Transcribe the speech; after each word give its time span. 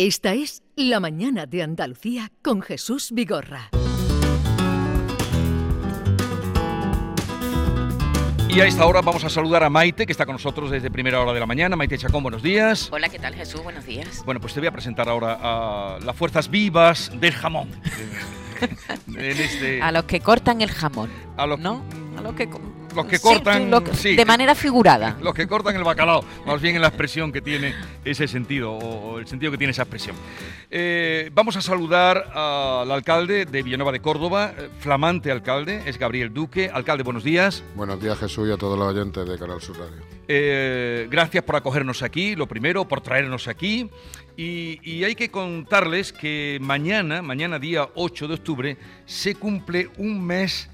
Esta 0.00 0.32
es 0.32 0.62
La 0.76 1.00
Mañana 1.00 1.46
de 1.46 1.60
Andalucía 1.60 2.30
con 2.40 2.62
Jesús 2.62 3.10
Vigorra. 3.10 3.70
Y 8.48 8.60
a 8.60 8.66
esta 8.66 8.86
hora 8.86 9.00
vamos 9.00 9.24
a 9.24 9.28
saludar 9.28 9.64
a 9.64 9.70
Maite, 9.70 10.06
que 10.06 10.12
está 10.12 10.24
con 10.24 10.34
nosotros 10.34 10.70
desde 10.70 10.88
primera 10.88 11.20
hora 11.20 11.32
de 11.32 11.40
la 11.40 11.46
mañana. 11.46 11.74
Maite 11.74 11.98
Chacón, 11.98 12.22
buenos 12.22 12.44
días. 12.44 12.88
Hola, 12.92 13.08
¿qué 13.08 13.18
tal 13.18 13.34
Jesús? 13.34 13.60
Buenos 13.64 13.86
días. 13.86 14.22
Bueno, 14.24 14.40
pues 14.40 14.54
te 14.54 14.60
voy 14.60 14.68
a 14.68 14.70
presentar 14.70 15.08
ahora 15.08 15.36
a 15.42 15.98
las 15.98 16.14
fuerzas 16.14 16.48
vivas 16.48 17.10
del 17.20 17.32
jamón. 17.32 17.68
Este 19.16 19.82
a 19.82 19.90
los 19.90 20.04
que 20.04 20.20
cortan 20.20 20.60
el 20.60 20.70
jamón. 20.70 21.10
A 21.36 21.44
los, 21.44 21.58
¿no? 21.58 21.82
A 22.16 22.22
los 22.22 22.34
que 22.34 22.48
los 22.98 23.06
que 23.06 23.20
cortan 23.20 23.70
de 23.70 24.24
manera 24.24 24.54
figurada. 24.54 25.16
Los 25.22 25.34
que 25.34 25.46
cortan 25.46 25.76
el 25.76 25.84
bacalao, 25.84 26.24
más 26.46 26.60
bien 26.60 26.76
en 26.76 26.82
la 26.82 26.88
expresión 26.88 27.32
que 27.32 27.40
tiene 27.40 27.74
ese 28.04 28.26
sentido 28.26 28.72
o 28.72 29.18
el 29.18 29.26
sentido 29.26 29.52
que 29.52 29.58
tiene 29.58 29.70
esa 29.70 29.82
expresión. 29.82 30.16
Eh, 30.70 31.30
vamos 31.32 31.56
a 31.56 31.60
saludar 31.60 32.30
al 32.34 32.90
alcalde 32.90 33.46
de 33.46 33.62
Villanueva 33.62 33.92
de 33.92 34.00
Córdoba, 34.00 34.52
eh, 34.56 34.68
flamante 34.80 35.30
alcalde, 35.30 35.82
es 35.86 35.98
Gabriel 35.98 36.32
Duque. 36.32 36.70
Alcalde, 36.72 37.02
buenos 37.04 37.24
días. 37.24 37.62
Buenos 37.74 38.00
días 38.00 38.18
Jesús 38.18 38.48
y 38.48 38.52
a 38.52 38.56
todos 38.56 38.78
los 38.78 38.88
oyentes 38.88 39.28
de 39.28 39.38
Canal 39.38 39.60
Sur 39.60 39.78
Radio. 39.78 40.02
Eh, 40.26 41.06
gracias 41.10 41.44
por 41.44 41.56
acogernos 41.56 42.02
aquí, 42.02 42.34
lo 42.34 42.46
primero, 42.46 42.86
por 42.86 43.00
traernos 43.00 43.48
aquí. 43.48 43.90
Y, 44.36 44.78
y, 44.84 45.02
hay 45.02 45.16
que 45.16 45.30
contarles 45.30 46.12
que 46.12 46.58
mañana, 46.60 47.22
mañana 47.22 47.58
día 47.58 47.88
8 47.96 48.28
de 48.28 48.34
octubre, 48.34 48.76
se 49.04 49.34
cumple 49.34 49.90
un 49.98 50.24
mes 50.24 50.70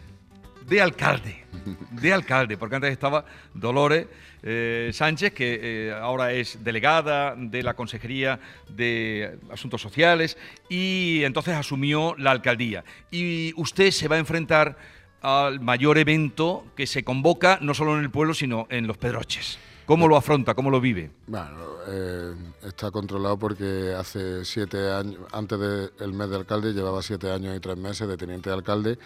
de 0.66 0.80
alcalde, 0.80 1.44
de 1.90 2.12
alcalde, 2.12 2.56
porque 2.56 2.76
antes 2.76 2.92
estaba 2.92 3.24
Dolores 3.52 4.06
eh, 4.42 4.90
Sánchez, 4.92 5.32
que 5.32 5.60
eh, 5.62 5.92
ahora 5.92 6.32
es 6.32 6.62
delegada 6.62 7.34
de 7.36 7.62
la 7.62 7.74
Consejería 7.74 8.38
de 8.68 9.38
Asuntos 9.50 9.80
Sociales, 9.80 10.36
y 10.68 11.22
entonces 11.24 11.54
asumió 11.54 12.14
la 12.18 12.30
alcaldía. 12.30 12.84
Y 13.10 13.52
usted 13.56 13.90
se 13.90 14.08
va 14.08 14.16
a 14.16 14.18
enfrentar 14.18 14.76
al 15.22 15.60
mayor 15.60 15.96
evento 15.96 16.66
que 16.76 16.86
se 16.86 17.02
convoca 17.02 17.58
no 17.62 17.72
solo 17.72 17.96
en 17.96 18.04
el 18.04 18.10
pueblo, 18.10 18.34
sino 18.34 18.66
en 18.68 18.86
los 18.86 18.98
Pedroches. 18.98 19.58
¿Cómo 19.86 20.08
lo 20.08 20.16
afronta? 20.16 20.54
¿Cómo 20.54 20.70
lo 20.70 20.80
vive? 20.80 21.10
Bueno, 21.26 21.56
eh, 21.88 22.34
está 22.62 22.90
controlado 22.90 23.38
porque 23.38 23.94
hace 23.96 24.44
siete 24.44 24.90
años, 24.90 25.20
antes 25.32 25.58
del 25.58 26.12
mes 26.12 26.30
de 26.30 26.36
alcalde, 26.36 26.72
llevaba 26.72 27.02
siete 27.02 27.30
años 27.30 27.56
y 27.56 27.60
tres 27.60 27.76
meses 27.76 28.08
de 28.08 28.16
teniente 28.16 28.48
de 28.48 28.56
alcalde 28.56 28.98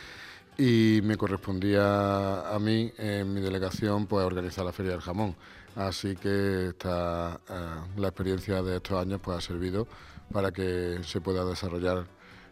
y 0.58 1.00
me 1.04 1.16
correspondía 1.16 2.52
a 2.52 2.58
mí 2.58 2.92
en 2.98 3.32
mi 3.32 3.40
delegación 3.40 4.06
pues 4.06 4.26
organizar 4.26 4.64
la 4.64 4.72
Feria 4.72 4.92
del 4.92 5.00
Jamón. 5.00 5.36
Así 5.76 6.16
que 6.16 6.68
esta, 6.70 7.40
eh, 7.48 7.54
la 7.96 8.08
experiencia 8.08 8.60
de 8.62 8.76
estos 8.76 9.00
años 9.00 9.20
pues 9.22 9.38
ha 9.38 9.40
servido 9.40 9.86
para 10.32 10.50
que 10.50 10.98
se 11.04 11.20
pueda 11.20 11.44
desarrollar 11.44 12.06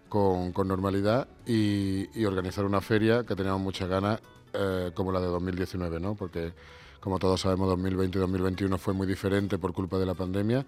con, 0.08 0.52
normalidad 0.68 1.27
y, 1.44 2.24
organizar 2.24 2.64
una 2.64 2.80
feria 2.80 3.24
que 3.24 3.34
teníamos 3.34 3.60
muchas 3.60 3.88
ganas 3.88 4.20
eh, 4.52 4.92
como 4.94 5.10
la 5.10 5.20
de 5.20 5.27
2019, 5.27 5.98
¿no? 5.98 6.14
porque 6.14 6.52
como 7.00 7.18
todos 7.18 7.40
sabemos 7.40 7.68
2020 7.68 8.18
y 8.18 8.20
2021 8.20 8.78
fue 8.78 8.94
muy 8.94 9.06
diferente 9.06 9.58
por 9.58 9.72
culpa 9.72 9.98
de 9.98 10.06
la 10.06 10.14
pandemia 10.14 10.64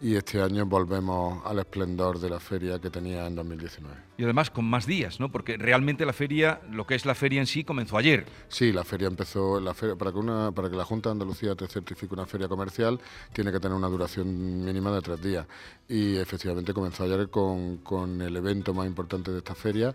y 0.00 0.14
este 0.14 0.42
año 0.42 0.66
volvemos 0.66 1.44
al 1.46 1.58
esplendor 1.58 2.18
de 2.18 2.28
la 2.28 2.38
feria 2.38 2.78
que 2.78 2.90
tenía 2.90 3.26
en 3.26 3.34
2019. 3.34 3.94
Y 4.18 4.24
además 4.24 4.50
con 4.50 4.64
más 4.64 4.86
días, 4.86 5.20
¿no? 5.20 5.30
Porque 5.30 5.56
realmente 5.56 6.04
la 6.04 6.12
feria, 6.12 6.60
lo 6.70 6.86
que 6.86 6.94
es 6.94 7.06
la 7.06 7.14
feria 7.14 7.40
en 7.40 7.46
sí, 7.46 7.64
comenzó 7.64 7.96
ayer. 7.96 8.26
Sí, 8.48 8.72
la 8.72 8.84
feria 8.84 9.08
empezó, 9.08 9.60
la 9.60 9.74
feria, 9.74 9.96
para, 9.96 10.12
que 10.12 10.18
una, 10.18 10.52
para 10.52 10.68
que 10.70 10.76
la 10.76 10.84
Junta 10.84 11.08
de 11.08 11.12
Andalucía 11.12 11.54
te 11.54 11.66
certifique 11.66 12.12
una 12.14 12.26
feria 12.26 12.48
comercial, 12.48 13.00
tiene 13.32 13.52
que 13.52 13.60
tener 13.60 13.76
una 13.76 13.88
duración 13.88 14.64
mínima 14.64 14.90
de 14.92 15.00
tres 15.00 15.22
días. 15.22 15.46
Y 15.88 16.16
efectivamente 16.16 16.74
comenzó 16.74 17.04
ayer 17.04 17.28
con, 17.30 17.78
con 17.78 18.20
el 18.20 18.36
evento 18.36 18.74
más 18.74 18.86
importante 18.86 19.30
de 19.30 19.38
esta 19.38 19.54
feria, 19.54 19.94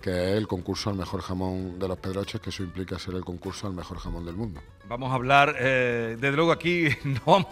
que 0.00 0.10
es 0.10 0.36
el 0.36 0.48
concurso 0.48 0.90
al 0.90 0.96
mejor 0.96 1.20
jamón 1.20 1.78
de 1.78 1.88
los 1.88 1.98
Pedroches, 1.98 2.40
que 2.40 2.50
eso 2.50 2.62
implica 2.62 2.98
ser 2.98 3.14
el 3.14 3.24
concurso 3.24 3.66
al 3.66 3.74
mejor 3.74 3.98
jamón 3.98 4.26
del 4.26 4.34
mundo. 4.34 4.60
Vamos 4.88 5.12
a 5.12 5.14
hablar, 5.14 5.54
eh, 5.58 6.16
desde 6.20 6.36
luego 6.36 6.52
aquí 6.52 6.88
no 7.04 7.20
vamos 7.24 7.48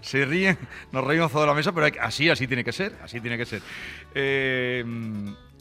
se 0.00 0.24
ríen, 0.24 0.58
nos 0.92 1.04
reímos 1.04 1.32
toda 1.32 1.46
la 1.46 1.54
mesa, 1.54 1.72
pero 1.72 1.86
así, 2.00 2.28
así 2.28 2.46
tiene 2.46 2.64
que 2.64 2.72
ser, 2.72 2.94
así 3.02 3.20
tiene 3.20 3.36
que 3.36 3.46
ser. 3.46 3.62
Eh, 4.14 4.84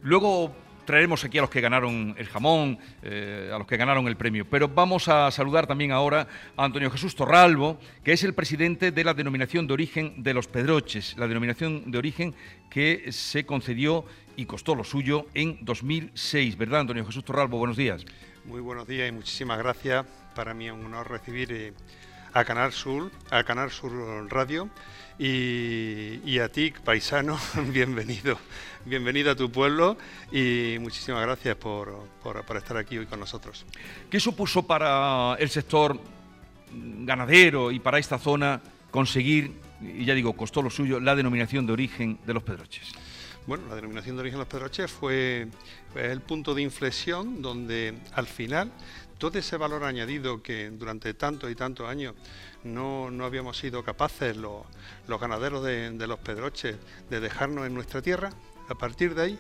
luego 0.02 0.54
traeremos 0.90 1.24
aquí 1.24 1.38
a 1.38 1.42
los 1.42 1.52
que 1.52 1.62
ganaron 1.62 2.16
el 2.18 2.28
jamón, 2.28 2.80
eh, 3.04 3.52
a 3.54 3.60
los 3.60 3.68
que 3.68 3.78
ganaron 3.78 4.08
el 4.08 4.18
premio. 4.18 4.44
Pero 4.50 4.68
vamos 4.68 5.08
a 5.08 5.30
saludar 5.30 5.68
también 5.68 5.92
ahora 5.92 6.28
a 6.58 6.66
Antonio 6.66 6.90
Jesús 6.90 7.16
Torralbo, 7.16 7.80
que 8.04 8.14
es 8.14 8.24
el 8.24 8.34
presidente 8.34 8.92
de 8.92 9.04
la 9.04 9.14
denominación 9.14 9.68
de 9.68 9.74
origen 9.74 10.24
de 10.24 10.34
los 10.34 10.48
Pedroches, 10.48 11.16
la 11.20 11.28
denominación 11.28 11.92
de 11.92 11.98
origen 12.00 12.34
que 12.72 13.12
se 13.12 13.46
concedió 13.46 14.04
y 14.36 14.46
costó 14.46 14.74
lo 14.74 14.84
suyo 14.84 15.28
en 15.36 15.60
2006, 15.62 16.58
¿verdad, 16.58 16.80
Antonio 16.80 17.06
Jesús 17.06 17.24
Torralbo? 17.24 17.60
Buenos 17.60 17.78
días. 17.78 18.04
Muy 18.46 18.60
buenos 18.60 18.88
días 18.88 19.10
y 19.10 19.12
muchísimas 19.12 19.60
gracias. 19.60 20.08
Para 20.34 20.56
mí 20.56 20.66
es 20.66 20.74
un 20.74 20.86
honor 20.86 21.08
recibir 21.08 21.52
eh, 21.52 21.74
a 22.34 22.44
Canal 22.46 22.72
Sur, 22.72 23.12
a 23.32 23.44
Canal 23.44 23.72
Sur 23.72 23.92
Radio 24.32 24.70
y, 25.18 26.40
a 26.40 26.50
ti, 26.50 26.74
paisano, 26.84 27.38
bienvenido, 27.74 28.38
bienvenido 28.86 29.32
a 29.32 29.36
tu 29.36 29.52
pueblo 29.52 29.98
y 30.32 30.78
muchísimas 30.80 31.22
gracias 31.24 31.56
por, 31.58 32.06
estar 32.56 32.78
aquí 32.78 32.98
hoy 32.98 33.06
con 33.06 33.20
nosotros. 33.20 33.66
¿Qué 34.10 34.20
supuso 34.20 34.64
para 34.64 35.36
el 35.40 35.50
sector 35.50 36.00
ganadero 36.72 37.72
y 37.72 37.80
para 37.80 38.00
esta 38.00 38.18
zona 38.18 38.62
conseguir, 38.92 39.54
y 39.82 40.06
ya 40.06 40.14
digo, 40.14 40.34
costó 40.34 40.62
lo 40.62 40.70
suyo, 40.70 41.00
la 41.00 41.16
denominación 41.16 41.66
de 41.66 41.74
origen 41.74 42.20
de 42.26 42.34
los 42.34 42.44
Pedroches? 42.44 42.92
Bueno, 43.46 43.68
la 43.68 43.76
denominación 43.76 44.16
de 44.16 44.22
origen 44.22 44.38
de 44.38 44.46
los 44.46 44.48
Pedroches 44.48 44.92
fue, 44.92 45.48
fue 45.92 46.12
el 46.12 46.22
punto 46.22 46.54
de 46.54 46.62
inflexión 46.62 47.42
donde 47.42 47.96
al 48.14 48.28
final 48.28 48.72
todo 49.20 49.38
ese 49.38 49.58
valor 49.58 49.84
añadido 49.84 50.42
que 50.42 50.70
durante 50.72 51.14
tantos 51.14 51.52
y 51.52 51.56
tantos 51.56 51.88
años 51.88 52.16
no, 52.64 53.10
habíamos 53.24 53.58
sido 53.58 53.84
capaces 53.84 54.36
los, 54.36 54.66
ganaderos 55.08 55.64
de, 55.64 56.08
los 56.08 56.20
pedroches 56.20 56.78
de 57.10 57.20
dejarnos 57.20 57.68
en 57.68 57.74
nuestra 57.74 58.02
tierra, 58.02 58.32
a 58.70 58.76
partir 58.76 59.14
de 59.14 59.22
ahí, 59.22 59.40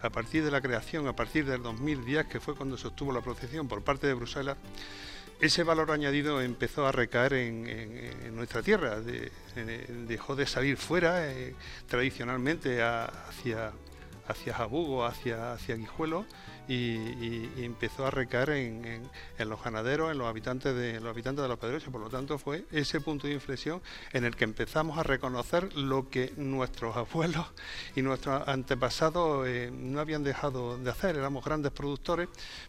a 0.00 0.10
partir 0.10 0.44
de 0.44 0.50
la 0.50 0.60
creación, 0.60 1.08
a 1.08 1.16
partir 1.16 1.44
del 1.44 1.62
2010, 1.62 2.26
que 2.26 2.40
fue 2.40 2.54
cuando 2.54 2.78
se 2.78 2.86
obtuvo 2.86 3.12
la 3.12 3.20
protección 3.20 3.66
por 3.66 3.82
parte 3.82 4.06
de 4.06 4.14
Bruselas, 4.14 4.56
ese 5.40 5.64
valor 5.64 5.90
añadido 5.90 6.40
empezó 6.40 6.86
a 6.86 6.92
recaer 6.92 7.34
en, 7.34 8.34
nuestra 8.34 8.62
tierra, 8.62 9.00
dejó 10.06 10.36
de 10.36 10.46
salir 10.46 10.76
fuera 10.76 11.30
eh, 11.30 11.54
tradicionalmente 11.88 12.82
hacia, 12.82 13.72
hacia 14.28 14.54
Jabugo, 14.54 15.04
hacia, 15.04 15.52
hacia 15.52 15.74
Guijuelo, 15.74 16.24
y, 16.68 17.64
empezó 17.64 18.06
a 18.06 18.10
recaer 18.10 18.50
en, 18.50 19.08
los 19.38 19.62
ganaderos, 19.62 20.10
en 20.10 20.18
los 20.18 20.26
habitantes 20.26 20.74
de 20.74 21.00
los 21.00 21.10
habitantes 21.10 21.42
de 21.42 21.48
los 21.48 21.58
Pedroches. 21.58 21.88
Por 21.90 22.00
lo 22.00 22.08
tanto, 22.08 22.38
fue 22.38 22.64
ese 22.72 23.00
punto 23.00 23.26
de 23.26 23.34
inflexión 23.34 23.80
en 24.12 24.24
el 24.24 24.36
que 24.36 24.44
empezamos 24.44 24.98
a 24.98 25.02
reconocer 25.02 25.74
lo 25.74 26.08
que 26.08 26.32
nuestros 26.36 26.96
abuelos 26.96 27.46
y 27.94 28.02
nuestros 28.02 28.46
antepasados 28.48 29.46
eh, 29.46 29.70
no 29.72 30.00
habían 30.00 30.24
dejado 30.24 30.78
de 30.78 30.90
hacer. 30.90 31.16
Éramos 31.16 31.44
grandes 31.44 31.72
productores, 31.72 32.28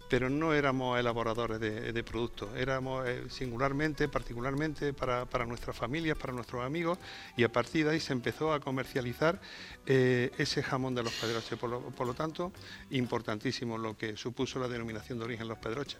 pero 0.09 0.29
no 0.29 0.53
éramos 0.53 0.99
elaboradores 0.99 1.59
de, 1.59 2.03
productos. 2.03 2.49
Éramos 2.55 3.07
eh, 3.07 3.23
singularmente, 3.29 4.07
particularmente 4.07 4.93
para, 4.93 5.45
nuestras 5.45 5.75
familias, 5.75 6.17
para 6.17 6.33
nuestros 6.33 6.63
amigos, 6.63 6.97
y 7.35 7.43
a 7.43 7.51
partir 7.51 7.85
de 7.85 7.91
ahí 7.93 7.99
se 7.99 8.13
empezó 8.13 8.53
a 8.53 8.59
comercializar 8.59 9.41
eh, 9.85 10.31
ese 10.37 10.63
jamón 10.63 10.95
de 10.95 11.03
los 11.03 11.13
Pedroches. 11.13 11.57
Por 11.57 11.69
lo, 11.69 11.81
por 11.81 12.07
lo 12.07 12.13
tanto, 12.13 12.51
importantísimo 12.91 13.77
lo 13.87 13.97
que 13.97 14.17
supuso 14.17 14.59
la 14.59 14.67
denominación 14.67 15.17
de 15.17 15.25
origen 15.25 15.47
Los 15.47 15.59
Pedroches. 15.59 15.97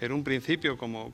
En 0.00 0.12
un 0.12 0.24
principio, 0.24 0.78
como, 0.78 1.12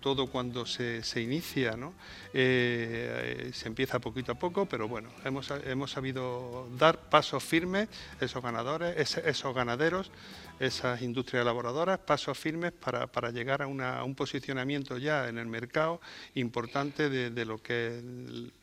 todo 0.00 0.26
cuando 0.26 0.66
se, 0.66 1.02
inicia, 1.16 1.72
¿no? 1.72 1.94
Eh, 2.34 3.50
se 3.54 3.68
empieza 3.68 3.98
poquito 3.98 4.32
a 4.32 4.34
poco, 4.34 4.66
pero 4.66 4.88
bueno, 4.88 5.08
hemos, 5.24 5.50
hemos 5.64 5.90
sabido 5.90 6.68
dar 6.78 7.08
pasos 7.08 7.42
firmes, 7.42 7.88
esos 8.20 8.42
ganadores, 8.42 9.16
esos 9.16 9.54
ganaderos, 9.54 10.10
esas 10.60 11.02
industrias 11.02 11.42
elaboradoras, 11.42 11.98
pasos 11.98 12.38
firmes 12.38 12.72
para, 12.72 13.06
para 13.06 13.30
llegar 13.30 13.62
a, 13.62 13.66
una, 13.66 14.04
un 14.04 14.14
posicionamiento 14.14 14.98
ya 14.98 15.28
en 15.28 15.38
el 15.38 15.46
mercado 15.46 16.00
importante 16.34 17.08
de, 17.08 17.44
lo 17.44 17.62
que 17.62 17.88
es 17.88 18.04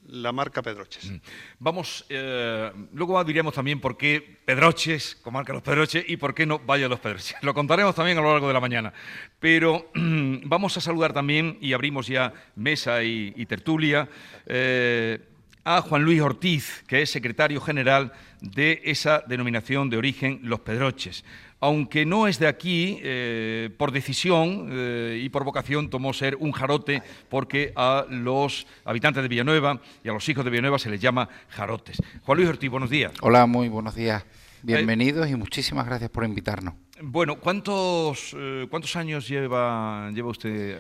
la 0.08 0.32
marca 0.32 0.62
Pedroches. 0.62 1.12
Mm. 1.12 1.18
Vamos, 1.60 2.06
eh, 2.10 2.72
luego 2.94 3.22
diríamos 3.24 3.54
también 3.54 3.80
por 3.80 3.98
qué 3.98 4.40
Pedroches, 4.46 5.16
comarca 5.22 5.54
Los 5.54 5.62
Pedroches, 5.62 6.06
y 6.08 6.18
por 6.18 6.34
qué 6.34 6.46
no 6.46 6.60
Vaya 6.60 6.88
Los 6.88 7.00
Pedroches. 7.00 7.36
Lo 7.42 7.54
contaremos 7.54 7.96
también 7.96 8.18
a 8.18 8.22
lo 8.22 8.32
largo 8.32 8.48
de 8.48 8.54
la 8.54 8.60
mañana. 8.60 8.94
Pero 9.40 9.92
vamos 9.96 10.78
a 10.78 10.82
saludar 10.82 11.14
también, 11.14 11.58
y 11.62 11.74
abrimos 11.74 12.08
ya 12.08 12.34
mesa 12.56 13.04
y, 13.04 13.46
tertulia, 13.46 14.08
eh, 14.46 15.20
a 15.70 15.84
Juan 15.84 16.02
Luis 16.02 16.20
Ortiz, 16.20 16.84
que 16.88 17.04
es 17.04 17.12
secretario 17.12 17.62
general 17.62 18.12
de 18.42 18.82
esa 18.86 19.24
denominación 19.28 19.92
de 19.92 19.98
origen 19.98 20.40
Los 20.42 20.62
Pedroches. 20.62 21.24
Aunque 21.60 22.08
no 22.08 22.28
es 22.28 22.40
de 22.40 22.48
aquí, 22.48 23.00
eh, 23.04 23.70
por 23.78 23.92
decisión 23.92 24.70
eh, 24.72 25.22
y 25.22 25.30
por 25.30 25.44
vocación 25.44 25.92
tomó 25.92 26.12
ser 26.12 26.38
un 26.38 26.54
jarote 26.54 27.04
porque 27.30 27.72
a 27.76 28.08
los 28.10 28.66
habitantes 28.84 29.22
de 29.22 29.30
Villanueva 29.30 29.80
y 30.04 30.10
a 30.10 30.14
los 30.14 30.28
hijos 30.28 30.44
de 30.44 30.50
Villanueva 30.50 30.80
se 30.80 30.90
les 30.90 31.00
llama 31.00 31.30
jarotes. 31.50 31.98
Juan 32.24 32.38
Luis 32.40 32.50
Ortiz, 32.50 32.72
buenos 32.72 32.90
días. 32.90 33.12
Hola, 33.22 33.46
muy 33.46 33.70
buenos 33.70 33.94
días. 33.94 34.26
Bienvenidos 34.64 35.30
y 35.30 35.36
muchísimas 35.36 35.86
gracias 35.86 36.10
por 36.10 36.24
invitarnos. 36.24 36.74
Bueno, 37.02 37.40
¿cuántos, 37.40 38.36
eh, 38.38 38.68
¿cuántos 38.70 38.96
años 38.98 39.28
lleva, 39.28 40.12
lleva 40.12 40.30
usted 40.30 40.78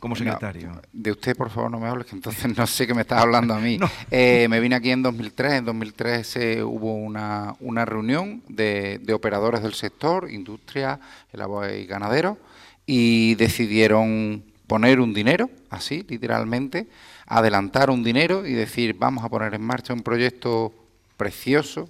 como 0.00 0.16
secretario? 0.16 0.80
de 0.90 1.10
usted, 1.10 1.36
por 1.36 1.50
favor, 1.50 1.70
no 1.70 1.78
me 1.78 1.86
hables, 1.86 2.06
que 2.06 2.16
entonces 2.16 2.44
no 2.56 2.66
sé 2.66 2.86
qué 2.86 2.94
me 2.94 3.02
estás 3.02 3.22
hablando 3.22 3.54
a 3.54 3.58
mí. 3.58 3.78
Eh, 4.10 4.48
me 4.48 4.58
vine 4.60 4.74
aquí 4.74 4.90
en 4.90 5.02
2003. 5.02 5.52
En 5.52 5.64
2003 5.66 6.36
hubo 6.64 6.94
una, 6.94 7.54
una 7.60 7.84
reunión 7.84 8.42
de, 8.48 8.98
de, 9.02 9.12
operadores 9.12 9.62
del 9.62 9.74
sector, 9.74 10.30
industria 10.30 10.98
y 11.32 11.86
ganaderos, 11.86 12.38
y 12.86 13.34
decidieron 13.36 14.42
poner 14.66 15.00
un 15.00 15.12
dinero, 15.12 15.50
así, 15.68 16.04
literalmente, 16.08 16.88
adelantar 17.26 17.90
un 17.90 18.02
dinero 18.02 18.46
y 18.46 18.52
decir, 18.52 18.96
vamos 18.98 19.24
a 19.24 19.28
poner 19.28 19.54
en 19.54 19.62
marcha 19.62 19.92
un 19.92 20.02
proyecto 20.02 20.72
precioso, 21.16 21.88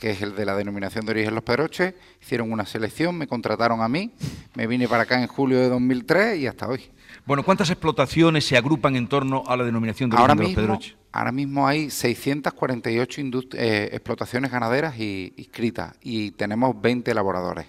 que 0.00 0.10
es 0.12 0.22
el 0.22 0.34
de 0.34 0.46
la 0.46 0.56
denominación 0.56 1.04
de 1.04 1.12
origen 1.12 1.34
Los 1.34 1.44
Pedroches. 1.44 1.94
Hicieron 2.22 2.50
una 2.50 2.64
selección, 2.64 3.18
me 3.18 3.26
contrataron 3.26 3.82
a 3.82 3.88
mí, 3.88 4.10
me 4.54 4.66
vine 4.66 4.88
para 4.88 5.02
acá 5.02 5.20
en 5.20 5.28
julio 5.28 5.60
de 5.60 5.68
2003 5.68 6.38
y 6.38 6.46
hasta 6.46 6.66
hoy. 6.66 6.80
Bueno, 7.26 7.42
¿cuántas 7.42 7.70
explotaciones 7.70 8.44
se 8.46 8.56
agrupan 8.56 8.96
en 8.96 9.08
torno 9.08 9.44
a 9.46 9.56
la 9.56 9.64
denominación 9.64 10.10
de 10.10 10.16
origen 10.16 10.36
de 10.36 10.42
Los 10.44 10.54
Pedroches? 10.54 10.96
Ahora 11.12 11.32
mismo 11.32 11.66
hay 11.66 11.90
648 11.90 13.20
eh, 13.54 13.88
explotaciones 13.92 14.52
ganaderas 14.52 14.96
inscritas 14.96 15.96
y 16.02 16.30
tenemos 16.32 16.80
20 16.80 17.10
elaboradores, 17.10 17.66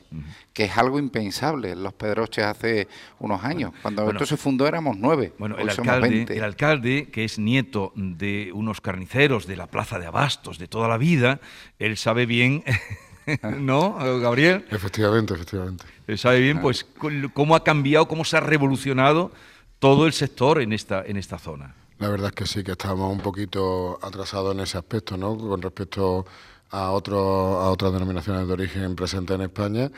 que 0.53 0.65
es 0.65 0.77
algo 0.77 0.99
impensable 0.99 1.71
en 1.71 1.81
los 1.81 1.93
Pedroches 1.93 2.45
hace 2.45 2.88
unos 3.17 3.43
años. 3.43 3.71
Cuando 3.81 4.11
esto 4.11 4.27
se 4.27 4.38
fundó 4.38 4.67
éramos 4.67 4.95
nueve. 4.97 5.33
Bueno, 5.39 5.57
el 5.57 5.69
alcalde, 5.71 6.27
el 6.29 6.44
alcalde, 6.44 7.09
que 7.11 7.23
es 7.23 7.39
nieto 7.39 7.94
de 7.95 8.51
unos 8.53 8.79
carniceros 8.79 9.47
de 9.47 9.55
la 9.55 9.65
Plaza 9.65 9.97
de 9.97 10.05
Abastos 10.05 10.59
de 10.59 10.67
toda 10.67 10.87
la 10.87 10.97
vida, 10.97 11.39
él 11.79 11.97
sabe 11.97 12.27
bien 12.27 12.63
¿no, 13.60 13.95
Gabriel? 14.19 14.66
Efectivamente, 14.69 15.33
efectivamente. 15.33 15.86
Él 16.07 16.18
sabe 16.18 16.39
bien, 16.39 16.62
pues, 16.62 16.86
cómo 17.33 17.56
ha 17.56 17.63
cambiado, 17.63 18.07
cómo 18.07 18.25
se 18.25 18.38
ha 18.38 18.39
revolucionado 18.39 19.31
todo 19.80 20.06
el 20.06 20.13
sector 20.13 20.62
en 20.62 20.74
esta, 20.74 21.04
en 21.06 21.18
esta 21.18 21.39
zona. 21.39 21.75
La 22.00 22.10
verdad 22.10 22.30
es 22.30 22.33
que 22.33 22.45
sí, 22.45 22.63
que 22.63 22.72
estamos 22.72 23.12
un 23.12 23.19
poquito 23.19 24.00
atrasados 24.01 24.54
en 24.56 24.62
ese 24.62 24.78
aspecto, 24.78 25.18
¿no? 25.18 25.38
Con 25.38 25.62
respecto 25.62 26.25
a, 26.72 26.92
otro, 26.92 27.18
a 27.60 27.69
otras 27.69 27.94
denominaciones 27.94 28.48
de 28.48 28.54
origen 28.54 28.95
presentes 28.95 29.36
en 29.36 29.42
España 29.42 29.92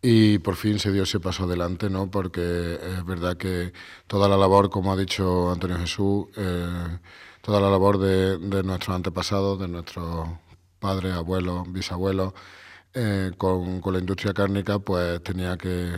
y 0.00 0.38
por 0.38 0.54
fin 0.54 0.78
se 0.78 0.92
dio 0.92 1.02
ese 1.02 1.18
paso 1.18 1.44
adelante, 1.44 1.90
¿no? 1.90 2.10
Porque 2.10 2.78
es 2.80 3.04
verdad 3.04 3.36
que 3.36 3.72
toda 4.06 4.28
la 4.28 4.36
labor, 4.36 4.70
como 4.70 4.92
ha 4.92 4.96
dicho 4.96 5.50
Antonio 5.50 5.78
Jesús, 5.78 6.26
eh, 6.36 6.98
toda 7.42 7.60
la 7.60 7.70
labor 7.70 7.98
de, 7.98 8.38
de, 8.38 8.62
nuestros 8.62 8.94
antepasados, 8.94 9.58
de 9.58 9.68
nuestros 9.68 10.28
padres, 10.78 11.14
abuelos, 11.14 11.72
bisabuelos, 11.72 12.34
eh, 12.94 13.32
con, 13.36 13.80
con, 13.80 13.92
la 13.92 14.00
industria 14.00 14.32
cárnica, 14.32 14.78
pues 14.78 15.22
tenía 15.22 15.56
que, 15.56 15.94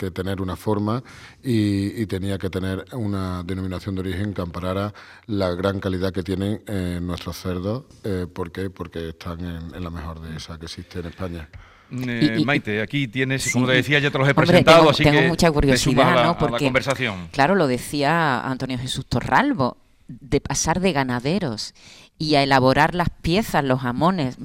que 0.00 0.10
tener 0.10 0.40
una 0.40 0.56
forma 0.56 1.02
y, 1.42 2.06
tenía 2.06 2.38
que 2.38 2.48
tener 2.48 2.86
una 2.92 3.42
denominación 3.42 3.94
de 3.94 4.00
origen 4.00 4.32
que 4.32 4.40
amparara 4.40 4.94
la 5.26 5.50
gran 5.54 5.78
calidad 5.78 6.10
que 6.10 6.22
tienen 6.22 6.62
eh, 6.66 6.98
nuestros 7.02 7.36
cerdos. 7.36 7.84
Eh, 8.02 8.26
¿Por 8.32 8.50
qué? 8.50 8.70
Porque 8.70 9.10
están 9.10 9.40
en, 9.74 9.84
la 9.84 9.90
mejor 9.90 10.20
de 10.22 10.36
esa 10.36 10.58
que 10.58 10.64
existe 10.64 11.00
en 11.00 11.06
España. 11.06 11.48
Eh, 11.92 12.42
Maite, 12.46 12.80
aquí 12.80 13.08
tienes, 13.08 13.52
como 13.52 13.66
te 13.66 13.74
decía, 13.74 13.98
ya 13.98 14.10
te 14.10 14.18
los 14.18 14.28
he 14.28 14.34
presentado, 14.34 14.78
tengo, 14.78 14.90
así 14.90 15.04
tengo 15.04 15.22
mucha 15.22 15.50
curiosidad, 15.50 16.24
¿no? 16.24 16.38
Porque, 16.38 16.64
conversación. 16.64 17.28
Claro, 17.32 17.54
lo 17.54 17.66
decía 17.66 18.40
Antonio 18.40 18.78
Jesús 18.78 19.04
Torralbo, 19.06 19.76
de 20.20 20.40
pasar 20.40 20.80
de 20.80 20.92
ganaderos 20.92 21.74
y 22.18 22.34
a 22.34 22.42
elaborar 22.42 22.94
las 22.94 23.08
piezas, 23.08 23.64
los 23.64 23.80
jamones, 23.80 24.36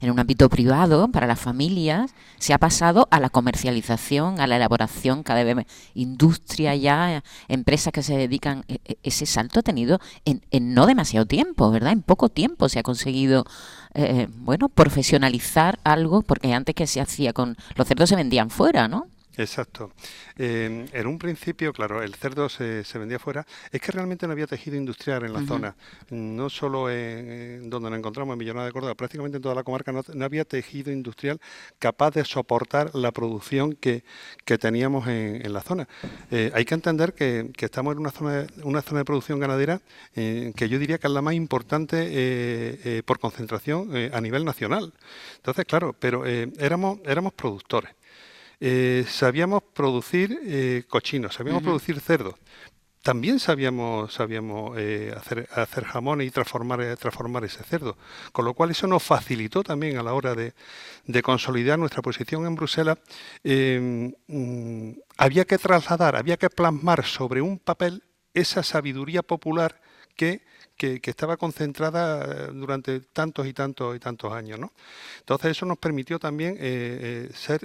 en 0.00 0.10
un 0.10 0.18
ámbito 0.20 0.48
privado 0.48 1.08
para 1.08 1.26
las 1.26 1.40
familias, 1.40 2.14
se 2.38 2.52
ha 2.52 2.58
pasado 2.58 3.08
a 3.10 3.18
la 3.18 3.30
comercialización, 3.30 4.40
a 4.40 4.46
la 4.46 4.56
elaboración, 4.56 5.24
cada 5.24 5.42
vez 5.42 5.66
industria 5.94 6.76
ya, 6.76 7.24
empresas 7.48 7.92
que 7.92 8.04
se 8.04 8.16
dedican. 8.16 8.64
E, 8.68 8.78
e, 8.84 8.98
ese 9.02 9.26
salto 9.26 9.58
ha 9.58 9.62
tenido 9.62 9.98
en, 10.24 10.40
no 10.74 10.86
demasiado 10.86 11.26
tiempo, 11.26 11.70
¿verdad? 11.72 11.92
En 11.92 12.02
poco 12.02 12.28
tiempo 12.28 12.68
se 12.68 12.78
ha 12.78 12.84
conseguido, 12.84 13.44
eh, 13.94 14.28
bueno, 14.30 14.68
profesionalizar 14.68 15.80
algo, 15.82 16.22
porque 16.22 16.52
antes 16.52 16.76
que 16.76 16.86
se 16.86 17.00
hacía 17.00 17.32
con. 17.32 17.56
Los 17.74 17.88
cerdos 17.88 18.08
se 18.08 18.16
vendían 18.16 18.50
fuera, 18.50 18.86
¿no? 18.86 19.08
Exacto. 19.36 19.92
Eh, 20.38 20.86
en 20.92 21.06
un 21.06 21.18
principio, 21.18 21.72
claro, 21.72 22.02
el 22.02 22.14
cerdo 22.14 22.48
se, 22.48 22.84
se, 22.84 22.98
vendía 22.98 23.18
fuera. 23.18 23.46
Es 23.70 23.80
que 23.80 23.90
realmente 23.90 24.26
no 24.26 24.32
había 24.32 24.46
tejido 24.46 24.76
industrial 24.76 25.24
en 25.24 25.32
la 25.32 25.44
zona. 25.44 25.76
No 26.10 26.48
solo 26.50 26.90
en, 26.90 27.68
donde 27.68 27.90
nos 27.90 27.98
encontramos, 27.98 28.34
en 28.34 28.38
Villanueva 28.38 28.66
de 28.66 28.72
Córdoba, 28.72 28.94
prácticamente 28.94 29.36
en 29.36 29.42
toda 29.42 29.54
la 29.54 29.64
comarca 29.64 29.92
no, 29.92 30.24
había 30.24 30.44
tejido 30.44 30.92
industrial 30.92 31.40
capaz 31.78 32.12
de 32.12 32.24
soportar 32.24 32.94
la 32.94 33.10
producción 33.10 33.74
que, 33.74 34.04
que 34.44 34.56
teníamos 34.58 35.08
en, 35.08 35.52
la 35.52 35.60
zona. 35.60 35.88
Eh, 36.30 36.50
hay 36.54 36.64
que 36.64 36.74
entender 36.74 37.12
que, 37.12 37.50
que, 37.56 37.66
estamos 37.66 37.92
en 37.92 38.00
una 38.00 38.10
zona, 38.10 38.46
una 38.62 38.82
zona 38.82 39.00
de 39.00 39.04
producción 39.04 39.38
ganadera 39.40 39.80
eh, 40.14 40.52
que 40.56 40.68
yo 40.68 40.78
diría 40.78 40.98
que 40.98 41.06
es 41.06 41.12
la 41.12 41.22
más 41.22 41.34
importante 41.34 43.02
por 43.04 43.18
concentración 43.18 43.90
a 44.12 44.20
nivel 44.20 44.44
nacional. 44.44 44.92
Entonces, 45.36 45.64
claro, 45.64 45.94
pero 45.98 46.24
éramos, 46.26 46.98
éramos 47.04 47.32
productores. 47.32 47.90
Eh, 48.60 49.04
sabíamos 49.08 49.62
producir 49.62 50.38
eh, 50.44 50.84
cochinos, 50.88 51.34
sabíamos 51.34 51.62
producir 51.62 52.00
cerdos. 52.00 52.34
También 53.02 53.38
sabíamos, 53.38 54.14
sabíamos 54.14 54.78
eh, 54.78 55.12
hacer, 55.14 55.46
hacer 55.52 55.84
jamón 55.84 56.22
y 56.22 56.30
transformar, 56.30 56.96
transformar 56.96 57.44
ese 57.44 57.62
cerdo. 57.62 57.98
Con 58.32 58.46
lo 58.46 58.54
cual 58.54 58.70
eso 58.70 58.86
nos 58.86 59.02
facilitó 59.02 59.62
también 59.62 59.98
a 59.98 60.02
la 60.02 60.14
hora 60.14 60.34
de, 60.34 60.54
consolidar 61.22 61.78
nuestra 61.78 62.00
posición 62.00 62.46
en 62.46 62.54
Bruselas. 62.54 62.98
Mm, 63.42 64.92
había 65.18 65.44
que 65.44 65.58
trasladar, 65.58 66.16
había 66.16 66.38
que 66.38 66.48
plasmar 66.48 67.04
sobre 67.04 67.42
un 67.42 67.58
papel 67.58 68.02
esa 68.32 68.62
sabiduría 68.62 69.22
popular 69.22 69.80
que 70.16 70.42
que, 70.76 71.00
estaba 71.04 71.36
concentrada 71.36 72.24
eh, 72.24 72.50
durante 72.52 73.00
tantos 73.00 73.46
y 73.46 73.52
tantos 73.52 73.94
y 73.96 73.98
tantos 73.98 74.32
años. 74.32 74.58
¿no? 74.58 74.72
Entonces 75.20 75.52
eso 75.52 75.66
nos 75.66 75.78
permitió 75.78 76.18
también 76.18 76.56
eh, 76.58 77.28
eh, 77.28 77.30
ser 77.34 77.64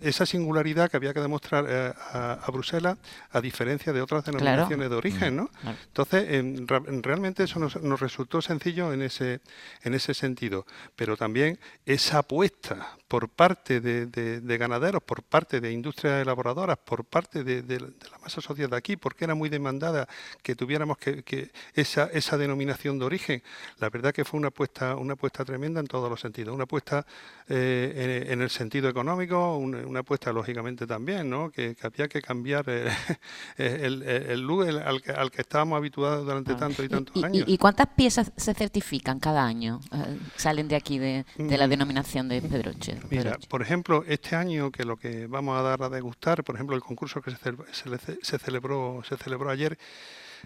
esa 0.00 0.26
singularidad 0.26 0.90
que 0.90 0.96
había 0.96 1.12
que 1.14 1.20
demostrar 1.20 1.66
a, 1.66 2.50
Bruselas 2.50 2.98
a 3.30 3.40
diferencia 3.40 3.92
de 3.92 4.00
otras 4.00 4.24
denominaciones 4.24 4.88
de 4.88 4.96
origen. 4.96 5.36
¿no? 5.36 5.50
Entonces 5.64 6.26
em, 6.30 6.66
realmente 6.66 7.44
eso 7.44 7.58
nos, 7.58 7.74
resultó 8.00 8.40
sencillo 8.40 8.92
en 8.92 9.02
ese, 9.02 9.40
en 9.82 9.94
ese 9.94 10.14
sentido, 10.14 10.66
pero 10.94 11.16
también 11.16 11.58
esa 11.84 12.18
apuesta 12.18 12.96
por 13.08 13.28
parte 13.28 13.80
de, 13.80 14.58
ganaderos, 14.58 15.02
por 15.02 15.22
parte 15.22 15.60
de 15.60 15.72
industrias 15.72 16.22
elaboradoras, 16.22 16.78
por 16.78 17.04
parte 17.04 17.44
de, 17.44 17.80
la 17.80 18.18
masa 18.22 18.40
social 18.40 18.70
de 18.70 18.76
aquí, 18.76 18.96
porque 18.96 19.24
era 19.24 19.34
muy 19.34 19.48
demandada 19.48 20.08
que 20.42 20.56
tuviéramos 20.56 20.98
que, 20.98 21.22
que 21.22 21.50
esa, 21.86 22.04
esa 22.12 22.36
denominación 22.36 22.98
de 22.98 23.04
origen. 23.04 23.42
La 23.78 23.90
verdad 23.90 24.12
que 24.12 24.24
fue 24.24 24.38
una 24.38 24.48
apuesta, 24.48 24.96
una 24.96 25.14
apuesta 25.14 25.44
tremenda 25.44 25.80
en 25.80 25.86
todos 25.86 26.10
los 26.10 26.20
sentidos. 26.20 26.54
Una 26.54 26.64
apuesta 26.64 27.06
eh, 27.48 28.26
en, 28.28 28.42
el 28.42 28.50
sentido 28.50 28.88
económico, 28.88 29.56
una, 29.56 30.00
apuesta 30.00 30.32
lógicamente 30.32 30.86
también, 30.86 31.30
¿no? 31.30 31.50
que, 31.50 31.76
había 31.82 32.08
que 32.08 32.20
cambiar 32.20 32.64
eh, 32.68 32.90
el, 33.56 34.02
el, 34.02 34.40
look 34.40 34.66
al, 34.66 35.30
que, 35.30 35.40
estábamos 35.40 35.76
habituados 35.76 36.24
durante 36.24 36.52
ah. 36.52 36.56
tantos 36.56 36.84
y 36.84 36.88
tantos 36.88 37.24
años. 37.24 37.44
¿Y, 37.46 37.58
cuántas 37.58 37.86
piezas 37.88 38.32
se 38.36 38.54
certifican 38.54 39.20
cada 39.20 39.44
año? 39.44 39.80
Eh, 39.92 40.18
salen 40.36 40.68
de 40.68 40.76
aquí 40.76 40.98
de, 40.98 41.24
la 41.36 41.66
mm. 41.66 41.70
denominación 41.70 42.28
de 42.28 42.42
Pedroche. 42.42 42.98
Mira, 43.10 43.38
por 43.48 43.62
ejemplo, 43.62 44.04
este 44.06 44.36
año 44.36 44.70
que 44.70 44.84
lo 44.84 44.96
que 44.96 45.26
vamos 45.26 45.58
a 45.58 45.62
dar 45.62 45.82
a 45.82 45.88
degustar, 45.88 46.42
por 46.42 46.56
ejemplo, 46.56 46.74
el 46.74 46.82
concurso 46.82 47.22
que 47.22 47.30
se, 47.30 48.18
se 48.22 48.38
celebró, 48.38 49.02
se 49.08 49.16
celebró 49.16 49.50
ayer, 49.50 49.78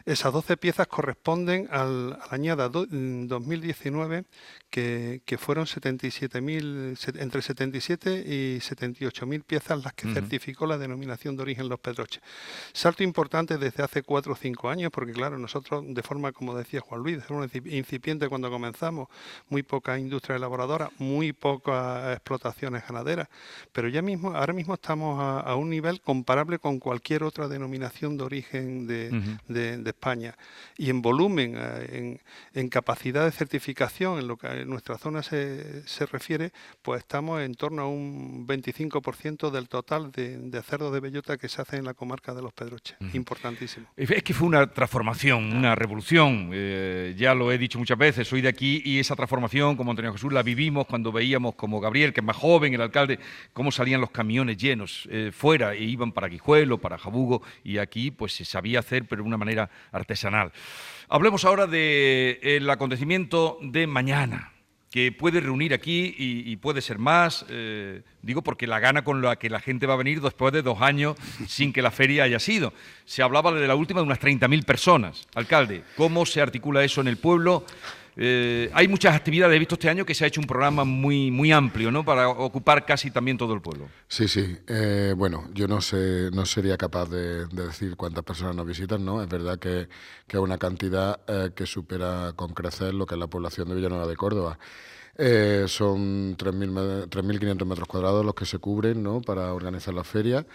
esas 0.04 0.33
12 0.33 0.57
piezas 0.57 0.87
corresponden 0.87 1.69
al, 1.71 2.14
a 2.14 2.19
la 2.19 2.28
añada 2.30 2.69
2019, 2.69 4.25
que, 4.71 5.23
que 5.25 5.38
fueron 5.38 5.66
77.000, 5.66 7.21
entre 7.21 7.42
77 7.42 8.25
y 8.26 8.59
78.000 8.59 9.42
piezas 9.45 9.83
las 9.83 9.92
que 9.95 10.12
certificó 10.12 10.66
la 10.66 10.78
denominación 10.78 11.37
de 11.37 11.42
origen 11.42 11.69
Los 11.69 11.80
Pedroches. 11.80 12.23
Salto 12.73 13.02
importante 13.02 13.59
desde 13.59 13.83
hace 13.83 14.02
4 14.02 14.33
o 14.33 14.37
5 14.37 14.71
años, 14.71 14.90
porque 14.92 15.12
claro, 15.12 15.38
nosotros 15.38 15.85
de 15.87 16.02
forma, 16.02 16.33
como 16.33 16.54
decía 16.57 16.80
Juan 16.80 17.02
Luis, 17.02 17.19
de 17.26 17.35
un 17.35 17.50
incipiente 17.66 18.28
cuando 18.28 18.50
comenzamos, 18.50 19.09
muy 19.49 19.62
poca 19.62 19.99
industria 19.99 20.37
elaboradora, 20.37 20.90
muy 20.99 21.33
pocas 21.33 22.12
explotaciones 22.16 22.87
ganaderas, 22.87 23.28
pero 23.73 23.88
ya 23.88 24.02
mismo, 24.02 24.35
ahora 24.35 24.52
mismo 24.52 24.75
estamos 24.75 25.21
a, 25.21 25.54
un 25.57 25.69
nivel 25.69 26.00
comparable 26.00 26.59
con 26.59 26.78
cualquier 26.78 27.23
otra 27.25 27.49
denominación 27.49 28.16
de 28.16 28.25
origen 28.25 28.87
de 28.87 29.89
España. 29.90 30.37
Y 30.76 30.90
en 30.90 31.02
volumen, 31.02 31.54
eh, 31.56 32.18
en, 32.54 32.68
capacidad 32.68 33.25
de 33.25 33.32
certificación, 33.32 34.18
en 34.18 34.28
lo 34.28 34.37
que 34.37 34.47
en 34.47 34.68
nuestra 34.68 34.97
zona 34.99 35.23
se, 35.23 35.87
se 35.87 36.06
refiere, 36.06 36.52
pues 36.82 37.00
estamos 37.00 37.42
en 37.42 37.54
torno 37.54 37.82
a 37.82 37.88
un 37.88 38.47
25% 38.47 39.50
del 39.50 39.68
total 39.68 40.12
de, 40.12 40.38
de 40.38 40.62
cerdos 40.62 40.92
de 40.92 41.00
bellota 41.00 41.37
que 41.37 41.49
se 41.49 41.61
hace 41.61 41.76
en 41.76 41.85
la 41.85 41.94
comarca 41.94 42.35
de 42.35 42.42
los 42.42 42.52
Pedroches. 42.52 42.97
Importantísimo. 43.12 43.87
Es 43.97 44.23
que 44.23 44.35
fue 44.35 44.47
una 44.47 44.66
transformación, 44.68 45.52
una 45.56 45.75
revolución. 45.75 46.50
Eh, 46.52 47.14
ya 47.16 47.35
lo 47.35 47.52
he 47.52 47.59
dicho 47.59 47.78
muchas 47.78 47.99
veces, 47.99 48.28
soy 48.28 48.40
de 48.40 48.49
aquí 48.49 48.82
y 48.85 48.99
esa 48.99 49.16
transformación, 49.16 49.76
como 49.76 49.90
Antonio 49.90 50.12
Jesús, 50.12 50.32
la 50.32 50.42
vivimos 50.42 50.87
cuando 50.87 51.12
veíamos 51.12 51.54
como 51.54 51.80
Gabriel, 51.80 52.12
que 52.12 52.20
es 52.20 52.26
más 52.26 52.37
joven, 52.37 52.75
el 52.75 52.80
alcalde, 52.80 53.18
cómo 53.52 53.73
salían 53.73 54.00
los 54.00 54.11
camiones 54.11 54.56
llenos 54.56 55.09
eh, 55.11 55.30
fuera 55.32 55.75
e 55.75 55.85
iban 55.85 56.12
para 56.12 56.28
Guijuelo, 56.28 56.78
para 56.78 56.99
Jabugo, 56.99 57.42
y 57.64 57.78
aquí 57.78 58.11
pues 58.11 58.35
se 58.35 58.44
sabía 58.44 58.80
hacer, 58.80 59.06
pero 59.06 59.23
de 59.23 59.28
una 59.28 59.37
manera 59.37 59.70
artesanal. 59.92 60.52
Hablemos 61.08 61.44
ahora 61.44 61.66
del 61.66 62.70
acontecimiento 62.70 63.58
de 63.62 63.87
mañana 63.87 64.52
que 64.90 65.12
puede 65.12 65.40
reunir 65.40 65.72
aquí 65.72 66.14
y, 66.18 66.56
puede 66.56 66.82
ser 66.82 66.99
más, 66.99 67.46
eh, 67.49 68.02
digo 68.22 68.42
porque 68.42 68.66
la 68.66 68.80
gana 68.80 69.04
con 69.04 69.22
la 69.22 69.37
que 69.37 69.49
la 69.49 69.60
gente 69.60 69.87
va 69.87 69.94
a 69.94 69.96
venir 69.96 70.20
después 70.20 70.52
de 70.52 70.62
dos 70.62 70.82
años 70.82 71.16
sin 71.46 71.72
que 71.72 71.80
la 71.80 71.92
feria 71.92 72.25
haya 72.25 72.40
sido. 72.40 72.72
Se 73.04 73.22
hablaba 73.22 73.52
de 73.52 73.68
la 73.68 73.76
última 73.76 74.00
de 74.00 74.06
unas 74.06 74.20
30.000 74.20 74.64
personas. 74.64 75.28
Alcalde, 75.34 75.84
¿cómo 75.96 76.26
se 76.26 76.40
articula 76.40 76.82
eso 76.82 77.00
en 77.00 77.06
el 77.06 77.18
pueblo? 77.18 77.64
Eh, 78.17 78.71
hay 78.75 78.88
muchas 78.88 79.14
actividades, 79.14 79.57
he 79.57 79.59
visto 79.59 79.75
este 79.75 79.88
año 79.88 80.05
que 80.05 80.14
se 80.14 80.25
ha 80.25 80.29
hecho 80.29 80.40
un 80.40 80.47
programa 80.47 80.85
muy, 80.85 81.31
muy 81.31 81.52
amplio, 81.52 81.90
¿no? 81.90 82.05
Para 82.05 82.29
ocupar 82.29 82.85
casi 82.85 83.11
también 83.11 83.38
todo 83.38 83.55
el 83.55 83.61
pueblo. 83.61 83.88
Sí, 84.09 84.29
sí. 84.29 84.57
Eh, 84.67 85.14
bueno, 85.17 85.49
yo 85.55 85.69
no 85.69 85.81
sé, 85.81 86.31
no 86.33 86.45
sería 86.47 86.76
capaz 86.76 87.09
de, 87.09 87.47
decir 87.47 87.97
cuántas 87.97 88.25
personas 88.25 88.57
nos 88.57 88.67
visitan, 88.67 89.05
¿no? 89.05 89.23
Es 89.23 89.29
verdad 89.29 89.59
que, 89.59 89.88
es 90.29 90.38
una 90.38 90.59
cantidad 90.59 91.21
eh, 91.26 91.50
que 91.55 91.67
supera 91.67 92.33
con 92.37 92.52
crecer 92.52 92.95
lo 92.95 93.07
que 93.07 93.14
es 93.14 93.19
la 93.19 93.26
población 93.26 93.69
de 93.69 93.75
Villanueva 93.75 94.07
de 94.07 94.17
Córdoba. 94.17 94.59
son 95.17 96.37
3.500 96.37 97.64
metros 97.67 97.88
cuadrados 97.88 98.25
los 98.25 98.35
que 98.35 98.47
se 98.47 98.59
cubren, 98.59 99.02
¿no? 99.02 99.21
Para 99.21 99.52
organizar 99.52 99.95
la 99.95 100.05
feria. 100.05 100.47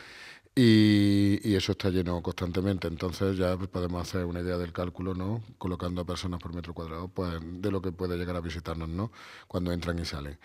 Y, 0.56 1.54
eso 1.56 1.74
está 1.74 1.90
lleno 1.90 2.22
constantemente. 2.22 2.88
Entonces 2.88 3.38
ya 3.38 3.58
podemos 3.58 4.02
hacer 4.02 4.26
una 4.26 4.40
idea 4.42 4.58
del 4.58 4.72
cálculo, 4.72 5.14
¿no? 5.14 5.44
Colocando 5.58 6.02
a 6.02 6.06
personas 6.06 6.40
por 6.42 6.54
metro 6.54 6.74
cuadrado, 6.74 7.08
pues 7.10 7.34
de 7.42 7.72
lo 7.72 7.82
que 7.82 7.92
puede 7.92 8.18
llegar 8.18 8.36
a 8.36 8.42
visitarnos, 8.42 8.90
¿no? 8.90 9.12
Cuando 9.48 9.72
entran 9.74 10.00
y 10.00 10.06
salen. 10.06 10.38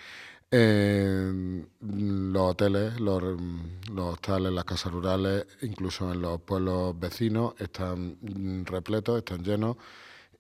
los 0.51 2.43
hoteles, 2.43 3.01
los, 3.01 3.23
los 3.23 4.15
hostales, 4.15 4.53
las 4.53 4.65
casas 4.65 4.93
rurales, 4.93 5.47
incluso 5.63 6.13
en 6.13 6.23
los 6.23 6.41
pueblos 6.41 6.99
vecinos, 6.99 7.55
están 7.59 8.17
repletos, 8.67 9.19
están 9.19 9.45
llenos 9.45 9.77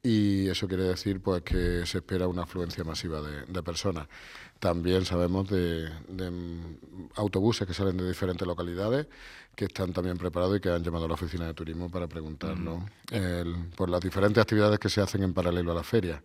y 0.02 0.48
eso 0.48 0.66
quiere 0.66 0.84
decir 0.84 1.20
pues 1.20 1.42
que 1.42 1.84
se 1.84 1.98
espera 1.98 2.26
una 2.26 2.42
afluencia 2.44 2.84
masiva 2.84 3.20
de, 3.20 3.62
personas. 3.62 4.08
También 4.60 5.06
sabemos 5.06 5.48
de, 5.48 5.90
autobuses 7.14 7.66
que 7.66 7.72
salen 7.72 7.96
de 7.96 8.06
diferentes 8.06 8.46
localidades 8.46 9.06
que 9.56 9.64
están 9.64 9.92
también 9.92 10.18
preparados 10.18 10.58
y 10.58 10.60
que 10.60 10.70
han 10.70 10.84
llamado 10.84 11.06
a 11.06 11.08
la 11.08 11.14
oficina 11.14 11.46
de 11.46 11.54
turismo 11.54 11.90
para 11.90 12.06
preguntarnos 12.06 12.84
por 13.74 13.88
las 13.88 14.00
diferentes 14.00 14.40
actividades 14.40 14.78
que 14.78 14.90
se 14.90 15.00
hacen 15.00 15.22
en 15.22 15.32
paralelo 15.32 15.72
a 15.72 15.74
la 15.74 15.82
feria. 15.82 16.22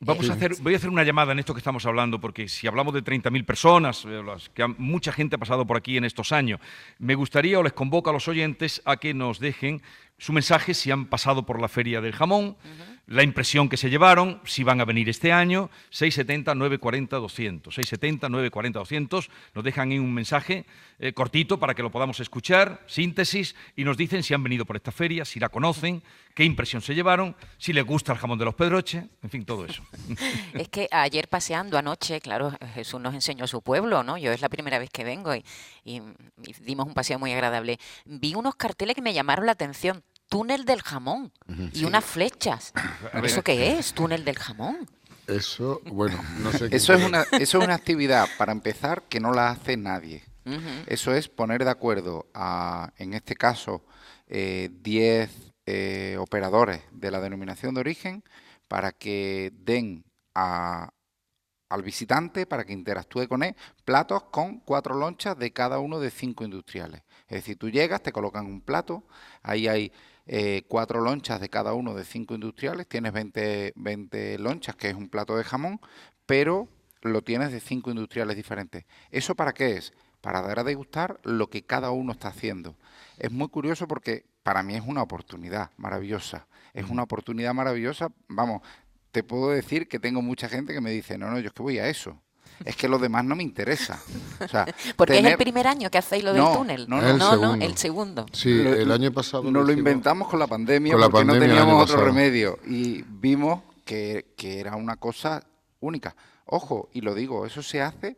Vamos 0.00 0.28
a 0.28 0.34
hacer, 0.34 0.52
voy 0.60 0.74
a 0.74 0.76
hacer 0.76 0.90
una 0.90 1.04
llamada 1.04 1.32
en 1.32 1.38
esto 1.38 1.54
que 1.54 1.58
estamos 1.58 1.86
hablando, 1.86 2.20
porque 2.20 2.48
si 2.48 2.66
hablamos 2.66 2.92
de 2.92 3.02
30.000 3.02 3.44
personas, 3.44 4.04
eh, 4.06 4.22
que 4.52 4.66
mucha 4.66 5.10
gente 5.10 5.36
ha 5.36 5.38
pasado 5.38 5.66
por 5.66 5.76
aquí 5.76 5.96
en 5.96 6.04
estos 6.04 6.32
años, 6.32 6.60
me 6.98 7.14
gustaría 7.14 7.58
o 7.58 7.62
les 7.62 7.72
convoco 7.72 8.10
a 8.10 8.12
los 8.12 8.28
oyentes 8.28 8.82
a 8.84 8.98
que 8.98 9.14
nos 9.14 9.40
dejen 9.40 9.82
su 10.18 10.32
mensaje 10.32 10.74
si 10.74 10.90
han 10.90 11.06
pasado 11.06 11.44
por 11.44 11.60
la 11.60 11.68
Feria 11.68 12.00
del 12.00 12.12
Jamón, 12.12 12.56
la 13.06 13.22
impresión 13.22 13.68
que 13.68 13.76
se 13.76 13.90
llevaron, 13.90 14.40
si 14.44 14.64
van 14.64 14.80
a 14.80 14.84
venir 14.84 15.08
este 15.08 15.32
año, 15.32 15.70
670 15.90 16.54
940 16.54 17.16
200. 17.16 17.74
670 17.74 18.28
940 18.28 18.78
200. 18.80 19.30
Nos 19.54 19.64
dejan 19.64 19.90
ahí 19.90 19.98
un 19.98 20.12
mensaje 20.12 20.64
eh, 20.98 21.12
cortito 21.12 21.58
para 21.58 21.74
que 21.74 21.82
lo 21.82 21.90
podamos 21.90 22.18
escuchar, 22.18 22.82
síntesis, 22.86 23.54
y 23.76 23.84
nos 23.84 23.96
dicen 23.96 24.22
si 24.22 24.34
han 24.34 24.42
venido 24.42 24.64
por 24.64 24.76
esta 24.76 24.90
feria, 24.90 25.24
si 25.24 25.38
la 25.38 25.50
conocen, 25.50 26.02
qué 26.34 26.44
impresión 26.44 26.82
se 26.82 26.94
llevaron, 26.94 27.36
si 27.58 27.72
les 27.72 27.84
gusta 27.84 28.12
el 28.12 28.18
jamón 28.18 28.38
de 28.38 28.46
los 28.46 28.54
Pedroches, 28.54 29.04
en 29.22 29.30
fin, 29.30 29.44
todo 29.44 29.64
eso. 29.66 29.84
es 30.54 30.68
que 30.68 30.88
ayer 30.90 31.28
paseando 31.28 31.78
anoche, 31.78 32.20
claro, 32.20 32.52
Jesús 32.74 33.00
nos 33.00 33.14
enseñó 33.14 33.46
su 33.46 33.62
pueblo, 33.62 34.02
¿no? 34.02 34.18
Yo 34.18 34.32
es 34.32 34.40
la 34.40 34.48
primera 34.48 34.78
vez 34.78 34.90
que 34.90 35.04
vengo 35.04 35.34
y, 35.34 35.44
y 35.84 36.02
dimos 36.60 36.86
un 36.86 36.94
paseo 36.94 37.18
muy 37.18 37.32
agradable. 37.32 37.78
Vi 38.04 38.34
unos 38.34 38.54
carteles 38.56 38.94
que 38.94 39.02
me 39.02 39.14
llamaron 39.14 39.46
la 39.46 39.52
atención 39.52 40.02
túnel 40.28 40.64
del 40.64 40.82
jamón 40.82 41.32
y 41.72 41.84
unas 41.84 42.04
flechas. 42.04 42.72
¿Eso 43.22 43.42
qué 43.42 43.78
es? 43.78 43.92
Túnel 43.92 44.24
del 44.24 44.38
jamón. 44.38 44.88
Eso, 45.26 45.80
bueno, 45.86 46.22
no 46.38 46.52
sé. 46.52 46.68
eso, 46.70 46.94
es 46.94 47.04
una, 47.04 47.22
eso 47.32 47.58
es 47.58 47.64
una 47.64 47.74
actividad, 47.74 48.28
para 48.38 48.52
empezar, 48.52 49.02
que 49.08 49.20
no 49.20 49.32
la 49.32 49.50
hace 49.50 49.76
nadie. 49.76 50.24
Eso 50.86 51.12
es 51.12 51.28
poner 51.28 51.64
de 51.64 51.70
acuerdo 51.70 52.28
a, 52.32 52.92
en 52.98 53.14
este 53.14 53.34
caso, 53.34 53.84
10 54.28 54.28
eh, 54.28 55.28
eh, 55.66 56.16
operadores 56.20 56.82
de 56.92 57.10
la 57.10 57.20
denominación 57.20 57.74
de 57.74 57.80
origen 57.80 58.22
para 58.68 58.92
que 58.92 59.52
den 59.54 60.04
a, 60.34 60.90
al 61.68 61.82
visitante, 61.82 62.46
para 62.46 62.64
que 62.64 62.72
interactúe 62.72 63.28
con 63.28 63.42
él, 63.42 63.56
platos 63.84 64.24
con 64.24 64.60
cuatro 64.60 64.94
lonchas 64.94 65.38
de 65.38 65.52
cada 65.52 65.78
uno 65.78 65.98
de 66.00 66.10
cinco 66.10 66.44
industriales. 66.44 67.02
Es 67.28 67.38
decir, 67.38 67.58
tú 67.58 67.70
llegas, 67.70 68.02
te 68.02 68.12
colocan 68.12 68.46
un 68.46 68.60
plato, 68.60 69.04
ahí 69.42 69.68
hay 69.68 69.92
eh, 70.26 70.64
cuatro 70.68 71.00
lonchas 71.00 71.40
de 71.40 71.48
cada 71.48 71.72
uno 71.74 71.94
de 71.94 72.04
cinco 72.04 72.34
industriales, 72.34 72.88
tienes 72.88 73.12
20, 73.12 73.72
20 73.76 74.38
lonchas, 74.38 74.76
que 74.76 74.90
es 74.90 74.94
un 74.94 75.08
plato 75.08 75.36
de 75.36 75.44
jamón, 75.44 75.80
pero 76.26 76.68
lo 77.02 77.22
tienes 77.22 77.52
de 77.52 77.60
cinco 77.60 77.90
industriales 77.90 78.36
diferentes. 78.36 78.84
¿Eso 79.10 79.34
para 79.34 79.52
qué 79.52 79.76
es? 79.76 79.92
Para 80.26 80.42
dar 80.42 80.58
a 80.58 80.64
degustar 80.64 81.20
lo 81.22 81.48
que 81.48 81.62
cada 81.62 81.92
uno 81.92 82.10
está 82.10 82.26
haciendo. 82.26 82.74
Es 83.16 83.30
muy 83.30 83.46
curioso 83.46 83.86
porque 83.86 84.24
para 84.42 84.64
mí 84.64 84.74
es 84.74 84.82
una 84.84 85.00
oportunidad 85.00 85.70
maravillosa. 85.76 86.48
Es 86.74 86.90
una 86.90 87.04
oportunidad 87.04 87.54
maravillosa. 87.54 88.08
Vamos, 88.26 88.62
te 89.12 89.22
puedo 89.22 89.50
decir 89.50 89.86
que 89.86 90.00
tengo 90.00 90.22
mucha 90.22 90.48
gente 90.48 90.74
que 90.74 90.80
me 90.80 90.90
dice, 90.90 91.16
no, 91.16 91.30
no, 91.30 91.38
yo 91.38 91.46
es 91.46 91.52
que 91.52 91.62
voy 91.62 91.78
a 91.78 91.88
eso 91.88 92.20
es 92.64 92.74
que 92.74 92.88
lo 92.88 92.98
demás 92.98 93.24
no 93.24 93.36
me 93.36 93.44
interesa. 93.44 94.00
Porque 94.96 95.18
es 95.18 95.24
el 95.24 95.36
primer 95.36 95.68
año 95.68 95.90
que 95.90 95.98
hacéis 95.98 96.24
lo 96.24 96.32
del 96.32 96.42
túnel. 96.42 96.88
No, 96.88 97.00
no, 97.00 97.36
no, 97.36 97.54
el 97.54 97.76
segundo. 97.76 98.26
Sí, 98.32 98.50
el 98.50 98.90
año 98.90 99.12
pasado. 99.12 99.48
Nos 99.48 99.64
lo, 99.64 99.72
inventamos 99.72 100.26
con 100.26 100.40
la 100.40 100.48
pandemia 100.48 100.96
porque 100.96 101.24
no 101.24 101.38
teníamos 101.38 101.88
otro 101.88 102.04
remedio 102.04 102.58
y 102.66 103.02
vimos 103.02 103.60
que, 103.84 104.32
que 104.36 104.58
era 104.58 104.74
una 104.74 104.96
cosa 104.96 105.44
única. 105.78 106.16
Ojo, 106.46 106.88
y 106.92 107.02
lo 107.02 107.14
digo, 107.14 107.46
eso 107.46 107.62
se 107.62 107.80
hace 107.80 108.16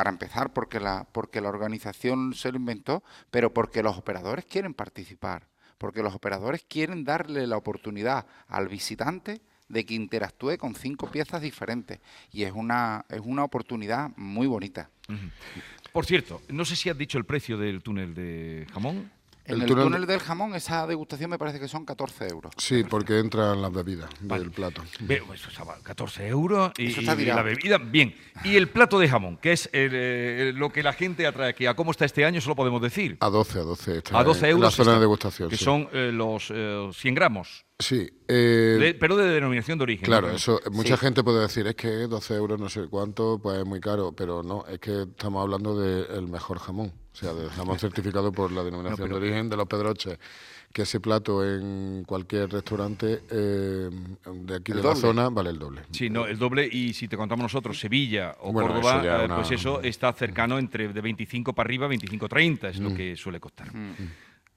para 0.00 0.08
empezar 0.08 0.54
porque 0.54 0.80
la, 0.80 1.06
porque 1.12 1.42
la 1.42 1.50
organización 1.50 2.32
se 2.32 2.50
lo 2.50 2.56
inventó, 2.56 3.04
pero 3.30 3.52
porque 3.52 3.82
los 3.82 3.98
operadores 3.98 4.46
quieren 4.46 4.72
participar, 4.72 5.46
porque 5.76 6.02
los 6.02 6.14
operadores 6.14 6.64
quieren 6.66 7.04
darle 7.04 7.46
la 7.46 7.58
oportunidad 7.58 8.24
al 8.48 8.68
visitante 8.68 9.42
de 9.68 9.84
que 9.84 9.92
interactúe 9.92 10.56
con 10.56 10.74
cinco 10.74 11.10
piezas 11.10 11.42
diferentes 11.42 12.00
y 12.32 12.44
es 12.44 12.52
una, 12.52 13.04
es 13.10 13.20
una 13.22 13.44
oportunidad 13.44 14.10
muy 14.16 14.46
bonita. 14.46 14.88
Por 15.92 16.06
cierto, 16.06 16.40
no 16.48 16.64
sé 16.64 16.76
si 16.76 16.88
has 16.88 16.96
dicho 16.96 17.18
el 17.18 17.26
precio 17.26 17.58
del 17.58 17.82
túnel 17.82 18.14
de 18.14 18.66
jamón. 18.72 19.12
En 19.50 19.62
el, 19.62 19.68
túnel... 19.68 20.06
del 20.06 20.20
jamón, 20.20 20.54
esa 20.54 20.86
degustación 20.86 21.30
me 21.30 21.38
parece 21.38 21.58
que 21.58 21.68
son 21.68 21.84
14 21.84 22.28
euros. 22.28 22.52
Sí, 22.56 22.84
porque 22.84 23.18
entran 23.18 23.60
las 23.60 23.72
bebidas 23.72 24.08
del 24.20 24.50
plato. 24.50 24.82
Ve, 25.00 25.22
14 25.82 25.94
pues, 25.94 26.30
euros 26.30 26.72
y, 26.78 26.90
la 27.02 27.42
bebida, 27.42 27.78
bien. 27.78 28.14
Y 28.44 28.56
el 28.56 28.68
plato 28.68 28.98
de 28.98 29.08
jamón, 29.08 29.36
que 29.36 29.52
es 29.52 29.68
eh, 29.72 30.52
lo 30.54 30.70
que 30.70 30.82
la 30.82 30.92
gente 30.92 31.26
atrae 31.26 31.50
aquí. 31.50 31.66
¿A 31.66 31.74
cómo 31.74 31.90
está 31.90 32.04
este 32.04 32.24
año? 32.24 32.38
Eso 32.38 32.50
lo 32.50 32.56
podemos 32.56 32.80
decir. 32.80 33.16
A 33.20 33.28
12, 33.28 33.58
a 33.58 33.62
12. 33.62 34.02
a 34.12 34.24
12 34.24 34.48
euros. 34.48 34.62
La 34.62 34.84
zona 34.84 34.94
de 34.94 35.00
degustación. 35.00 35.50
Que 35.50 35.56
son 35.56 35.88
eh, 35.92 36.10
los 36.12 36.46
100 36.46 36.54
eh, 36.56 37.14
gramos. 37.14 37.64
Sí. 37.78 38.10
pero 38.26 39.16
de 39.16 39.28
denominación 39.30 39.78
de 39.78 39.84
origen. 39.84 40.04
Claro, 40.04 40.30
eso 40.30 40.60
mucha 40.70 40.96
gente 40.96 41.24
puede 41.24 41.40
decir, 41.40 41.66
es 41.66 41.74
que 41.74 41.88
12 41.88 42.34
euros 42.34 42.60
no 42.60 42.68
sé 42.68 42.86
cuánto, 42.88 43.38
pues 43.42 43.58
es 43.58 43.64
muy 43.64 43.80
caro, 43.80 44.12
pero 44.12 44.42
no, 44.42 44.66
es 44.66 44.78
que 44.80 45.02
estamos 45.02 45.42
hablando 45.42 45.78
del 45.78 46.28
mejor 46.28 46.58
jamón. 46.58 46.92
O 47.12 47.16
sea, 47.16 47.32
de 47.34 47.48
jamón 47.50 47.78
certificado 47.78 48.32
por 48.32 48.52
la 48.52 48.62
denominación 48.62 49.08
de 49.08 49.14
origen 49.14 49.48
de 49.48 49.56
los 49.56 49.66
Pedroches, 49.66 50.18
que 50.72 50.82
ese 50.82 51.00
plato 51.00 51.44
en 51.44 52.04
cualquier 52.06 52.50
restaurante 52.50 53.22
eh, 53.28 53.90
de 54.32 54.54
aquí 54.54 54.72
de 54.72 54.82
la 54.82 54.94
zona 54.94 55.28
vale 55.28 55.50
el 55.50 55.58
doble. 55.58 55.82
Sí, 55.90 56.08
no, 56.08 56.26
el 56.26 56.38
doble 56.38 56.68
y 56.70 56.92
si 56.92 57.08
te 57.08 57.16
contamos 57.16 57.42
nosotros 57.42 57.78
Sevilla 57.78 58.36
o 58.40 58.52
Córdoba, 58.52 59.24
eh, 59.24 59.28
pues 59.34 59.50
eso 59.50 59.80
está 59.82 60.12
cercano 60.12 60.58
entre 60.58 60.88
de 60.88 61.00
25 61.00 61.52
para 61.52 61.66
arriba, 61.66 61.88
25-30 61.88 62.70
es 62.70 62.78
lo 62.78 62.90
mm. 62.90 62.94
que 62.94 63.16
suele 63.16 63.40
costar. 63.40 63.74
Mm. 63.74 63.94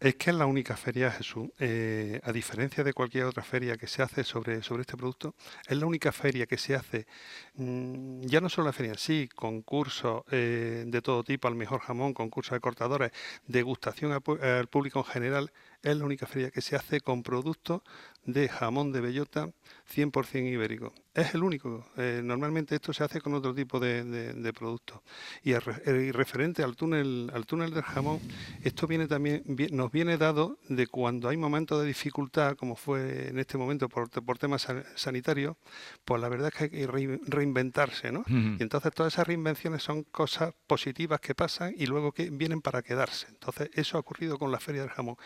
Es 0.03 0.15
que 0.15 0.31
es 0.31 0.35
la 0.35 0.45
única 0.47 0.75
feria, 0.75 1.09
Jesús, 1.11 1.47
eh, 1.59 2.19
a 2.25 2.33
diferencia 2.33 2.83
de 2.83 2.91
cualquier 2.91 3.23
otra 3.23 3.41
feria 3.41 3.77
que 3.77 3.87
se 3.87 4.01
hace 4.01 4.25
sobre, 4.25 4.61
sobre 4.61 4.81
este 4.81 4.97
producto, 4.97 5.33
es 5.65 5.77
la 5.77 5.85
única 5.85 6.11
feria 6.11 6.45
que 6.45 6.57
se 6.57 6.75
hace, 6.75 7.07
mm, 7.53 8.19
ya 8.23 8.41
no 8.41 8.49
solo 8.49 8.67
la 8.67 8.73
feria 8.73 8.91
en 8.91 8.97
sí, 8.97 9.29
concursos 9.33 10.23
eh, 10.29 10.83
de 10.85 11.01
todo 11.01 11.23
tipo, 11.23 11.47
al 11.47 11.55
mejor 11.55 11.79
jamón, 11.79 12.13
concursos 12.13 12.53
de 12.53 12.59
cortadores, 12.59 13.13
degustación 13.47 14.11
al, 14.11 14.67
público 14.67 14.99
en 14.99 15.05
general, 15.05 15.53
es 15.83 15.97
la 15.97 16.05
única 16.05 16.25
feria 16.25 16.49
que 16.49 16.61
se 16.61 16.75
hace 16.75 17.01
con 17.01 17.23
productos 17.23 17.81
de 18.25 18.47
jamón 18.47 18.91
de 18.91 19.01
bellota 19.01 19.49
100% 19.93 20.51
ibérico. 20.51 20.93
Es 21.13 21.35
el 21.35 21.43
único. 21.43 21.85
Eh, 21.97 22.21
normalmente 22.23 22.73
esto 22.73 22.91
se 22.91 23.03
hace 23.03 23.21
con 23.21 23.35
otro 23.35 23.53
tipo 23.53 23.79
de, 23.79 24.51
productos. 24.57 25.01
Y, 25.43 25.53
referente 25.53 26.63
al 26.63 26.75
túnel, 26.75 27.29
al 27.33 27.45
túnel 27.45 27.71
del 27.71 27.83
jamón, 27.83 28.19
esto 28.63 28.87
viene 28.87 29.07
también 29.07 29.43
nos 29.71 29.91
viene 29.91 30.17
dado 30.17 30.57
de 30.69 30.87
cuando 30.87 31.29
hay 31.29 31.37
momentos 31.37 31.81
de 31.81 31.87
dificultad, 31.87 32.55
como 32.55 32.75
fue 32.75 33.27
en 33.27 33.37
este 33.37 33.57
momento 33.57 33.89
por, 33.89 34.09
por 34.09 34.37
temas 34.39 34.67
sanitarios, 34.95 35.55
pues 36.03 36.19
la 36.19 36.29
verdad 36.29 36.47
es 36.47 36.53
que 36.55 36.63
hay 36.63 36.69
que 36.69 37.19
reinventarse, 37.27 38.11
¿no? 38.11 38.23
Y 38.27 38.63
entonces 38.63 38.91
todas 38.93 39.13
esas 39.13 39.27
reinvenciones 39.27 39.83
son 39.83 40.03
cosas 40.03 40.53
positivas 40.65 41.19
que 41.19 41.35
pasan 41.35 41.73
y 41.77 41.85
luego 41.85 42.11
que 42.11 42.29
vienen 42.31 42.61
para 42.61 42.81
quedarse. 42.81 43.27
Entonces 43.29 43.69
eso 43.73 43.97
ha 43.97 43.99
ocurrido 43.99 44.39
con 44.39 44.51
la 44.51 44.59
Feria 44.59 44.81
del 44.81 44.89
Jamón. 44.89 45.17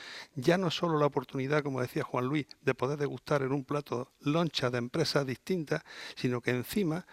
Ya 0.48 0.58
no 0.58 0.72
solo 0.72 0.98
la 0.98 1.08
oportunidad, 1.08 1.62
como 1.62 1.82
decía 1.82 2.06
Juan 2.06 2.24
Luis, 2.24 2.48
de 2.62 2.74
poder 2.74 2.98
de 2.98 3.02
degustar 3.02 3.42
en 3.42 3.52
un 3.52 3.66
plato 3.66 4.14
loncha 4.22 4.70
de 4.70 4.78
empresas 4.78 5.26
distintas, 5.26 5.84
sino 6.16 6.40
que 6.40 6.52
encima 6.52 7.06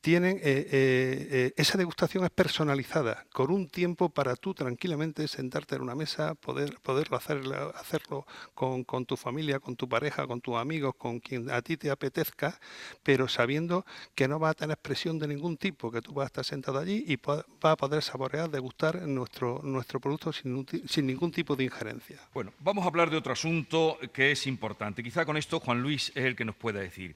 tienen 0.00 0.38
eh, 0.38 0.40
eh, 0.42 1.28
eh, 1.30 1.52
esa 1.56 1.76
degustación 1.76 2.24
es 2.24 2.30
personalizada, 2.30 3.26
con 3.32 3.50
un 3.50 3.68
tiempo 3.68 4.08
para 4.08 4.36
tú 4.36 4.54
tranquilamente 4.54 5.28
sentarte 5.28 5.76
en 5.76 5.82
una 5.82 5.94
mesa, 5.94 6.34
poder 6.34 6.78
poderlo 6.80 7.18
hacer, 7.18 7.42
hacerlo 7.74 8.26
con, 8.54 8.84
tu 9.04 9.18
familia, 9.18 9.60
con 9.60 9.76
tu 9.76 9.86
pareja, 9.86 10.26
con 10.26 10.40
tus 10.40 10.56
amigos, 10.56 10.94
con 10.96 11.20
quien 11.20 11.50
a 11.50 11.60
ti 11.60 11.76
te 11.76 11.90
apetezca, 11.90 12.58
pero 13.02 13.28
sabiendo 13.28 13.84
que 14.14 14.28
no 14.28 14.40
va 14.40 14.50
a 14.50 14.54
tener 14.54 14.78
presión 14.78 15.18
de 15.18 15.28
ningún 15.28 15.58
tipo, 15.58 15.90
que 15.90 16.00
tú 16.00 16.14
vas 16.14 16.24
a 16.24 16.26
estar 16.28 16.44
sentado 16.46 16.78
allí 16.78 17.04
y 17.06 17.16
vas 17.16 17.44
a 17.62 17.76
poder 17.76 18.02
saborear, 18.02 18.48
degustar 18.48 19.02
nuestro, 19.02 19.60
nuestro 19.62 20.00
producto 20.00 20.32
sin, 20.32 20.66
sin 20.88 21.06
ningún 21.06 21.32
tipo 21.32 21.56
de 21.56 21.64
injerencia. 21.64 22.20
Bueno, 22.32 22.52
vamos 22.60 22.77
a 22.84 22.88
hablar 22.88 23.10
de 23.10 23.16
otro 23.16 23.32
asunto 23.32 23.98
que 24.12 24.32
es 24.32 24.46
importante. 24.46 25.02
Quizá 25.02 25.24
con 25.24 25.36
esto 25.36 25.60
Juan 25.60 25.82
Luis 25.82 26.10
es 26.14 26.24
el 26.24 26.36
que 26.36 26.44
nos 26.44 26.56
pueda 26.56 26.80
decir. 26.80 27.14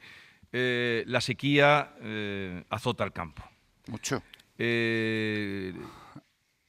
Eh, 0.52 1.04
la 1.06 1.20
sequía 1.20 1.94
eh, 2.00 2.64
azota 2.70 3.04
el 3.04 3.12
campo. 3.12 3.42
Mucho. 3.86 4.22
Eh, 4.58 5.72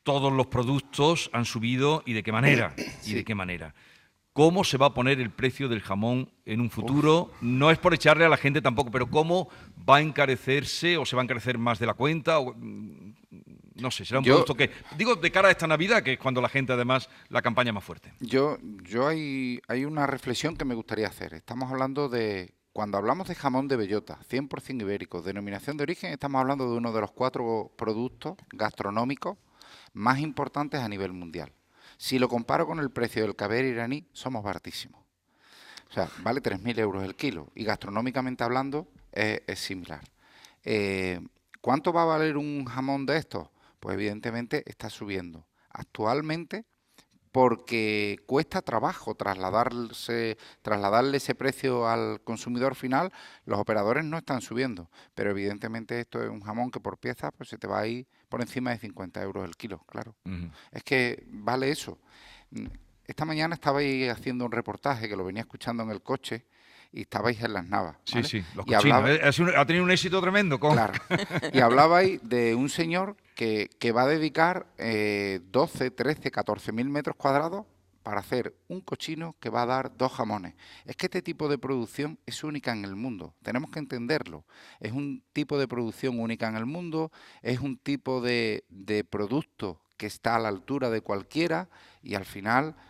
todos 0.04 0.32
los 0.32 0.48
productos 0.48 1.30
han 1.34 1.46
subido 1.46 2.04
y 2.06 2.14
de 2.14 2.24
qué 2.24 2.32
manera. 2.32 2.74
Y 3.06 3.14
de 3.14 3.24
qué 3.24 3.36
manera. 3.36 3.74
¿Cómo 4.34 4.64
se 4.64 4.78
va 4.78 4.88
a 4.88 4.94
poner 4.94 5.20
el 5.20 5.30
precio 5.30 5.68
del 5.68 5.82
jamón 5.82 6.32
en 6.46 6.60
un 6.60 6.72
futuro? 6.72 7.32
No 7.42 7.70
es 7.70 7.78
por 7.78 7.94
echarle 7.94 8.26
a 8.26 8.30
la 8.30 8.38
gente 8.38 8.64
tampoco, 8.64 8.90
pero 8.90 9.08
¿cómo 9.08 9.50
va 9.88 9.98
a 9.98 10.02
encarecerse 10.02 10.98
o 10.98 11.06
se 11.06 11.16
va 11.16 11.22
a 11.22 11.26
encarecer 11.26 11.60
más 11.60 11.78
de 11.78 11.86
la 11.86 11.94
cuenta? 11.94 12.40
Mm, 12.40 13.14
no 13.76 13.92
sé, 13.92 14.06
será 14.06 14.20
un 14.20 14.26
producto 14.26 14.56
que... 14.56 14.72
Digo, 14.98 15.16
de 15.16 15.32
cara 15.32 15.48
a 15.48 15.52
esta 15.52 15.68
Navidad, 15.68 16.04
que 16.04 16.14
es 16.14 16.20
cuando 16.20 16.42
la 16.42 16.50
gente 16.50 16.74
además 16.74 17.10
la 17.30 17.42
campaña 17.42 17.74
más 17.74 17.84
fuerte. 17.84 18.14
Yo, 18.20 18.58
yo 18.84 19.08
hay, 19.08 19.62
hay 19.68 19.86
una 19.86 20.08
reflexión 20.08 20.56
que 20.56 20.66
me 20.66 20.76
gustaría 20.76 21.08
hacer. 21.08 21.34
Estamos 21.34 21.72
hablando 21.72 22.10
de... 22.10 22.54
Cuando 22.72 22.98
hablamos 22.98 23.28
de 23.28 23.36
jamón 23.36 23.68
de 23.68 23.76
bellota, 23.76 24.18
100% 24.30 24.82
ibérico, 24.82 25.22
denominación 25.22 25.78
de 25.78 25.84
origen, 25.84 26.12
estamos 26.12 26.42
hablando 26.42 26.70
de 26.72 26.78
uno 26.78 26.92
de 26.92 27.02
los 27.02 27.12
cuatro 27.12 27.72
productos 27.78 28.36
gastronómicos 28.52 29.38
más 29.94 30.20
importantes 30.20 30.82
a 30.82 30.90
nivel 30.90 31.14
mundial. 31.14 31.54
Si 31.98 32.18
lo 32.18 32.28
comparo 32.28 32.66
con 32.66 32.80
el 32.80 32.90
precio 32.90 33.22
del 33.22 33.36
caber 33.36 33.66
iraní, 33.66 34.08
somos 34.12 34.44
baratísimos. 34.44 35.04
O 35.90 35.94
sea, 35.94 36.10
vale 36.24 36.42
3.000 36.42 36.80
euros 36.80 37.04
el 37.04 37.16
kilo 37.16 37.52
y 37.54 37.64
gastronómicamente 37.64 38.44
hablando 38.44 38.88
es, 39.12 39.60
similar. 39.60 40.02
Eh, 40.64 41.20
¿Cuánto 41.62 41.94
va 41.94 42.02
a 42.02 42.06
valer 42.06 42.36
un 42.36 42.66
jamón 42.66 43.06
de 43.06 43.18
estos? 43.18 43.48
Pues 43.84 43.96
evidentemente 43.96 44.64
está 44.66 44.90
subiendo. 44.90 45.46
Actualmente, 45.70 46.64
porque 47.34 48.16
cuesta 48.26 48.62
trabajo 48.62 49.14
trasladarse, 49.14 50.38
trasladarle 50.62 51.18
ese 51.18 51.36
precio 51.36 51.90
al 51.90 52.22
consumidor 52.22 52.76
final, 52.76 53.12
los 53.44 53.60
operadores 53.60 54.06
no 54.06 54.18
están 54.18 54.40
subiendo. 54.40 54.90
Pero 55.14 55.32
evidentemente 55.32 56.00
esto 56.00 56.24
es 56.24 56.30
un 56.30 56.40
jamón 56.40 56.72
que 56.72 56.80
por 56.80 56.98
pieza 56.98 57.32
pues 57.32 57.50
se 57.50 57.58
te 57.58 57.68
va 57.68 57.80
a 57.80 57.88
ir 57.88 58.08
por 58.30 58.40
encima 58.40 58.72
de 58.72 58.78
50 58.78 59.22
euros 59.22 59.44
el 59.44 59.58
kilo, 59.58 59.80
claro. 59.80 60.16
Es 60.72 60.82
que 60.84 61.22
vale 61.28 61.70
eso. 61.70 62.00
Esta 63.06 63.26
mañana 63.26 63.56
estabais 63.56 64.10
haciendo 64.10 64.46
un 64.46 64.54
reportaje 64.54 65.10
que 65.10 65.18
lo 65.18 65.26
venía 65.26 65.42
escuchando 65.42 65.84
en 65.84 65.90
el 65.90 66.02
coche 66.02 66.46
y 66.94 67.02
estabais 67.02 67.42
en 67.42 67.54
las 67.54 67.68
navas. 67.68 67.98
Sí, 68.06 68.24
sí, 68.24 68.44
los 68.56 68.66
y 68.68 68.74
ha 68.74 69.66
tenido 69.66 69.84
un 69.84 69.92
éxito 69.92 70.22
tremendo. 70.22 70.60
Con... 70.60 70.74
Claro. 70.74 70.94
y 71.52 71.60
hablabais 71.60 72.22
de 72.24 72.56
un 72.56 72.70
señor 72.70 73.18
que, 73.36 73.92
va 73.92 74.04
a 74.04 74.08
dedicar 74.08 74.68
eh, 74.78 75.42
12, 75.52 75.92
13, 75.92 76.32
14 76.32 76.72
mil 76.72 76.90
metros 76.90 77.16
cuadrados 77.18 77.66
para 78.04 78.20
hacer 78.20 78.54
un 78.68 78.82
cochino 78.82 79.36
que 79.40 79.50
va 79.50 79.64
a 79.64 79.66
dar 79.66 79.98
dos 79.98 80.12
jamones. 80.12 80.54
Es 80.86 80.96
que 80.96 81.08
este 81.08 81.22
tipo 81.22 81.50
de 81.50 81.58
producción 81.58 82.20
es 82.26 82.44
única 82.44 82.72
en 82.72 82.86
el 82.86 82.96
mundo, 82.96 83.34
tenemos 83.42 83.72
que 83.72 83.80
entenderlo. 83.80 84.46
Es 84.80 84.92
un 84.92 85.24
tipo 85.34 85.58
de 85.58 85.68
producción 85.68 86.20
única 86.20 86.48
en 86.48 86.58
el 86.58 86.66
mundo, 86.66 87.12
es 87.42 87.60
un 87.60 87.78
tipo 87.78 88.22
de, 88.22 88.64
producto 89.10 89.80
que 89.98 90.06
está 90.06 90.36
a 90.36 90.40
la 90.40 90.50
altura 90.50 90.90
de 90.90 91.02
cualquiera 91.02 91.70
y 92.02 92.16
al 92.16 92.26
final 92.26 92.76
eh, 92.76 92.84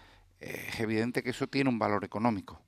es 0.44 0.80
evidente 0.80 1.24
que 1.24 1.32
eso 1.32 1.48
tiene 1.48 1.70
un 1.70 1.80
valor 1.80 2.04
económico. 2.04 2.62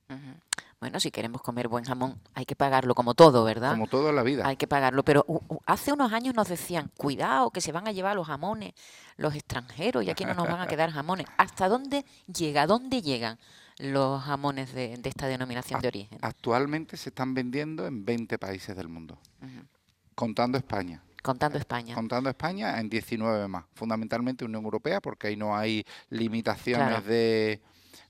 Bueno, 0.78 1.00
si 1.00 1.10
queremos 1.10 1.40
comer 1.40 1.68
buen 1.68 1.84
jamón, 1.84 2.20
hay 2.34 2.44
que 2.44 2.54
pagarlo 2.54 2.94
como 2.94 3.14
todo, 3.14 3.44
¿verdad? 3.44 3.72
Como 3.72 3.86
todo 3.86 4.10
en 4.10 4.16
la 4.16 4.22
vida. 4.22 4.46
Hay 4.46 4.56
que 4.56 4.66
pagarlo. 4.66 5.04
Pero 5.04 5.24
hace 5.64 5.92
unos 5.92 6.12
años 6.12 6.34
nos 6.34 6.48
decían, 6.48 6.90
cuidado, 6.96 7.50
que 7.50 7.60
se 7.60 7.72
van 7.72 7.88
a 7.88 7.92
llevar 7.92 8.14
los 8.14 8.26
jamones 8.26 8.74
los 9.16 9.34
extranjeros 9.34 10.04
y 10.04 10.10
aquí 10.10 10.24
no 10.24 10.34
nos 10.34 10.46
van 10.46 10.60
a 10.60 10.66
quedar 10.66 10.90
jamones. 10.90 11.26
¿Hasta 11.38 11.68
dónde 11.68 12.04
llega? 12.26 12.66
¿Dónde 12.66 13.02
llegan 13.02 13.38
los 13.78 14.22
jamones 14.22 14.72
de, 14.74 15.00
esta 15.04 15.26
denominación 15.26 15.80
de 15.80 15.88
origen? 15.88 16.18
Actualmente 16.22 16.96
se 16.96 17.10
están 17.10 17.34
vendiendo 17.34 17.86
en 17.86 18.04
20 18.04 18.38
países 18.38 18.76
del 18.76 18.88
mundo, 18.88 19.18
contando 20.14 20.58
España. 20.58 21.02
Contando 21.26 21.58
España. 21.58 21.94
Contando 21.94 22.30
España 22.30 22.78
en 22.80 22.88
19 22.88 23.48
más. 23.48 23.64
Fundamentalmente 23.74 24.44
Unión 24.44 24.64
Europea, 24.64 25.00
porque 25.00 25.26
ahí 25.28 25.36
no 25.36 25.56
hay 25.56 25.84
limitaciones 26.08 27.04
de 27.04 27.60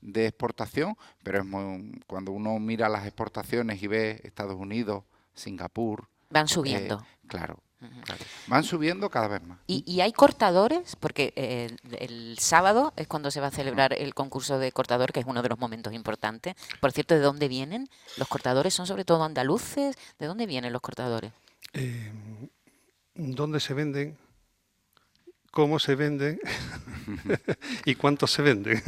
de 0.01 0.27
exportación, 0.27 0.97
pero 1.23 1.41
es 1.41 1.47
muy, 1.47 2.01
cuando 2.07 2.33
uno 2.33 2.59
mira 2.59 2.89
las 2.89 3.07
exportaciones 3.07 3.83
y 3.83 3.87
ve 3.87 4.21
Estados 4.25 4.57
Unidos, 4.57 5.05
Singapur... 5.35 6.09
Van 6.31 6.49
subiendo. 6.49 6.97
Eh, 6.97 7.27
claro, 7.29 7.63
Van 8.47 8.65
subiendo 8.65 9.11
cada 9.11 9.29
vez 9.29 9.43
más. 9.43 9.59
¿Y, 9.67 10.01
hay 10.01 10.13
cortadores? 10.13 10.97
Porque 10.97 11.33
eh, 11.37 11.77
el, 11.99 12.37
sábado 12.39 12.93
es 12.97 13.07
cuando 13.07 13.31
se 13.31 13.41
va 13.41 13.49
a 13.49 13.51
celebrar 13.51 13.93
el 13.93 14.15
concurso 14.15 14.59
de 14.59 14.73
cortador, 14.73 15.13
que 15.13 15.21
es 15.21 15.27
uno 15.27 15.43
de 15.43 15.49
los 15.49 15.59
momentos 15.59 15.93
importantes. 15.93 16.55
Por 16.81 16.93
cierto, 16.93 17.15
¿de 17.15 17.21
dónde 17.21 17.49
vienen? 17.49 17.89
¿Los 18.17 18.29
cortadores 18.29 18.75
son 18.75 18.87
sobre 18.87 19.05
todo 19.05 19.23
andaluces? 19.23 19.97
¿De 20.19 20.27
dónde 20.27 20.47
vienen 20.47 20.73
los 20.73 20.83
cortadores? 20.83 21.33
Eh, 21.75 22.11
¿Dónde 23.17 23.61
se 23.61 23.75
venden? 23.75 24.17
cómo 25.57 25.79
se 25.79 25.95
venden 25.95 26.39
y 27.87 27.95
cuánto 27.95 28.27
se 28.27 28.43
venden. 28.43 28.83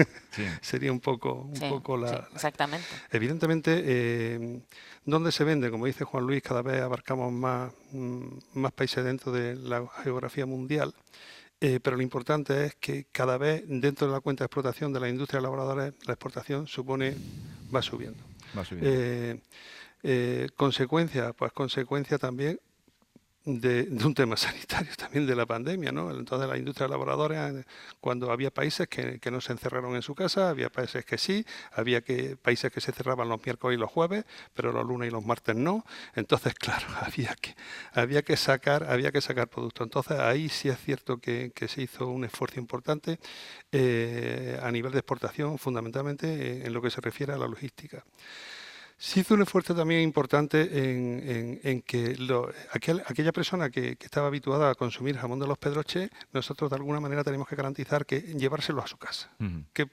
Sería 0.60 0.92
un 0.92 1.00
poco, 1.00 1.32
un 1.32 1.58
poco 1.70 1.96
la, 1.96 2.28
Exactamente. 2.34 2.86
Evidentemente, 3.10 3.82
eh, 3.86 4.60
¿dónde 5.06 5.32
se 5.32 5.44
vende? 5.44 5.70
Como 5.70 5.86
dice 5.86 6.04
Juan 6.04 6.26
Luis, 6.26 6.42
cada 6.42 6.60
vez 6.60 6.82
abarcamos 6.82 7.32
más, 7.32 7.72
mm, 7.92 8.26
más 8.52 8.72
países 8.72 9.02
dentro 9.02 9.32
de 9.32 9.56
la 9.56 9.88
geografía 10.04 10.44
mundial. 10.44 10.94
Eh, 11.58 11.80
pero 11.82 11.96
lo 11.96 12.02
importante 12.02 12.66
es 12.66 12.74
que 12.74 13.06
cada 13.10 13.38
vez 13.38 13.64
dentro 13.66 14.06
de 14.06 14.12
la 14.12 14.20
cuenta 14.20 14.44
de 14.44 14.48
explotación 14.48 14.92
de 14.92 15.00
la 15.00 15.08
industria 15.08 15.38
elaboradora 15.38 15.94
la 16.04 16.12
exportación 16.12 16.66
supone 16.66 17.16
va 17.74 17.80
subiendo. 17.80 18.22
Va 18.56 18.66
subiendo. 18.66 18.90
Eh, 18.92 19.40
eh, 20.02 20.48
consecuencia, 20.54 21.32
pues 21.32 21.50
consecuencia 21.52 22.18
también 22.18 22.60
de, 23.48 23.88
un 24.04 24.14
tema 24.14 24.36
sanitario 24.36 24.92
también 24.96 25.26
de 25.26 25.34
la 25.34 25.46
pandemia, 25.46 25.90
¿no? 25.90 26.10
Entonces 26.10 26.48
la 26.48 26.58
industria 26.58 26.88
laboradora, 26.88 27.52
cuando 28.00 28.30
había 28.30 28.50
países 28.50 28.88
que, 28.88 29.18
no 29.30 29.40
se 29.40 29.52
encerraron 29.52 29.94
en 29.96 30.02
su 30.02 30.14
casa, 30.14 30.50
había 30.50 30.70
países 30.70 31.04
que 31.04 31.18
sí, 31.18 31.44
había 31.72 32.02
que, 32.02 32.36
países 32.36 32.70
que 32.70 32.80
se 32.80 32.92
cerraban 32.92 33.28
los 33.28 33.44
miércoles 33.44 33.76
y 33.76 33.80
los 33.80 33.90
jueves, 33.90 34.24
pero 34.54 34.72
los 34.72 34.86
lunes 34.86 35.08
y 35.08 35.10
los 35.10 35.24
martes 35.24 35.56
no. 35.56 35.84
Entonces, 36.14 36.54
claro, 36.58 36.86
había 37.00 37.34
que, 37.34 37.54
había 37.92 38.22
que 38.22 38.36
sacar, 38.36 38.84
había 38.84 39.12
que 39.12 39.20
sacar 39.20 39.48
producto. 39.48 39.84
Entonces 39.84 40.18
ahí 40.18 40.48
sí 40.48 40.68
es 40.68 40.78
cierto 40.78 41.18
que, 41.18 41.52
se 41.68 41.82
hizo 41.82 42.06
un 42.06 42.24
esfuerzo 42.24 42.60
importante 42.60 43.18
eh, 43.72 44.58
a 44.62 44.70
nivel 44.70 44.92
de 44.92 44.98
exportación, 44.98 45.58
fundamentalmente 45.58 46.66
en 46.66 46.72
lo 46.72 46.80
que 46.80 46.90
se 46.90 47.00
refiere 47.00 47.32
a 47.34 47.36
la 47.36 47.46
logística. 47.46 48.04
Se 49.00 49.20
hizo 49.20 49.34
un 49.34 49.42
esfuerzo 49.42 49.76
también 49.76 50.00
importante 50.00 50.60
en, 51.62 51.82
que 51.82 52.16
aquella 52.72 53.32
persona 53.32 53.70
que, 53.70 53.96
estaba 54.00 54.26
habituada 54.26 54.70
a 54.70 54.74
consumir 54.74 55.16
jamón 55.16 55.38
de 55.38 55.46
los 55.46 55.56
Pedroches, 55.56 56.10
nosotros 56.32 56.68
de 56.68 56.76
alguna 56.76 56.98
manera 56.98 57.22
tenemos 57.22 57.46
que 57.46 57.54
garantizar 57.54 58.04
que 58.04 58.20
llevárselo 58.20 58.82
a 58.82 58.88
su 58.88 58.96
casa, 58.96 59.30
que 59.72 59.86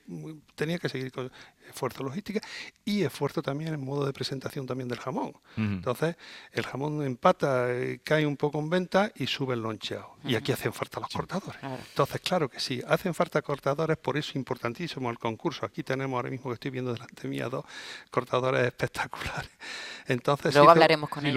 tenía 0.56 0.80
que 0.80 0.90
seguir 0.90 1.12
con 1.12 1.32
esfuerzo 1.70 2.04
logística 2.04 2.42
y 2.84 3.04
esfuerzo 3.04 3.42
también 3.44 3.74
en 3.74 3.84
modo 3.84 4.06
de 4.06 4.14
presentación 4.14 4.66
también 4.66 4.88
del 4.88 5.00
jamón. 5.00 5.34
Entonces, 5.56 6.16
el 6.52 6.66
jamón 6.66 7.04
empata, 7.04 7.72
eh, 7.72 8.00
cae 8.04 8.26
un 8.26 8.38
poco 8.38 8.60
en 8.60 8.72
venta 8.72 9.12
y 9.16 9.28
sube 9.28 9.54
el 9.54 9.62
loncheado. 9.62 10.16
Y 10.24 10.34
aquí 10.34 10.52
hacen 10.52 10.74
falta 10.74 11.00
los 11.00 11.10
cortadores. 11.10 11.62
Entonces, 11.62 12.22
claro 12.22 12.50
que 12.50 12.60
sí, 12.60 12.82
hacen 12.88 13.14
falta 13.14 13.44
cortadores, 13.44 13.98
por 13.98 14.18
eso 14.18 14.32
es 14.32 14.36
importantísimo 14.36 15.12
el 15.12 15.20
concurso. 15.20 15.64
Aquí 15.64 15.84
tenemos 15.84 16.18
ahora 16.18 16.32
mismo 16.32 16.50
que 16.50 16.56
estoy 16.56 16.72
viendo 16.72 16.92
delante 16.92 17.28
mía 17.28 17.50
dos 17.50 17.66
cortadores 18.10 18.66
espectaculares 18.66 18.95
espectaculares. 18.96 19.52
Entonces, 20.08 20.54
luego 20.54 20.70
hablaremos 20.70 21.10
con 21.10 21.26
él. 21.26 21.36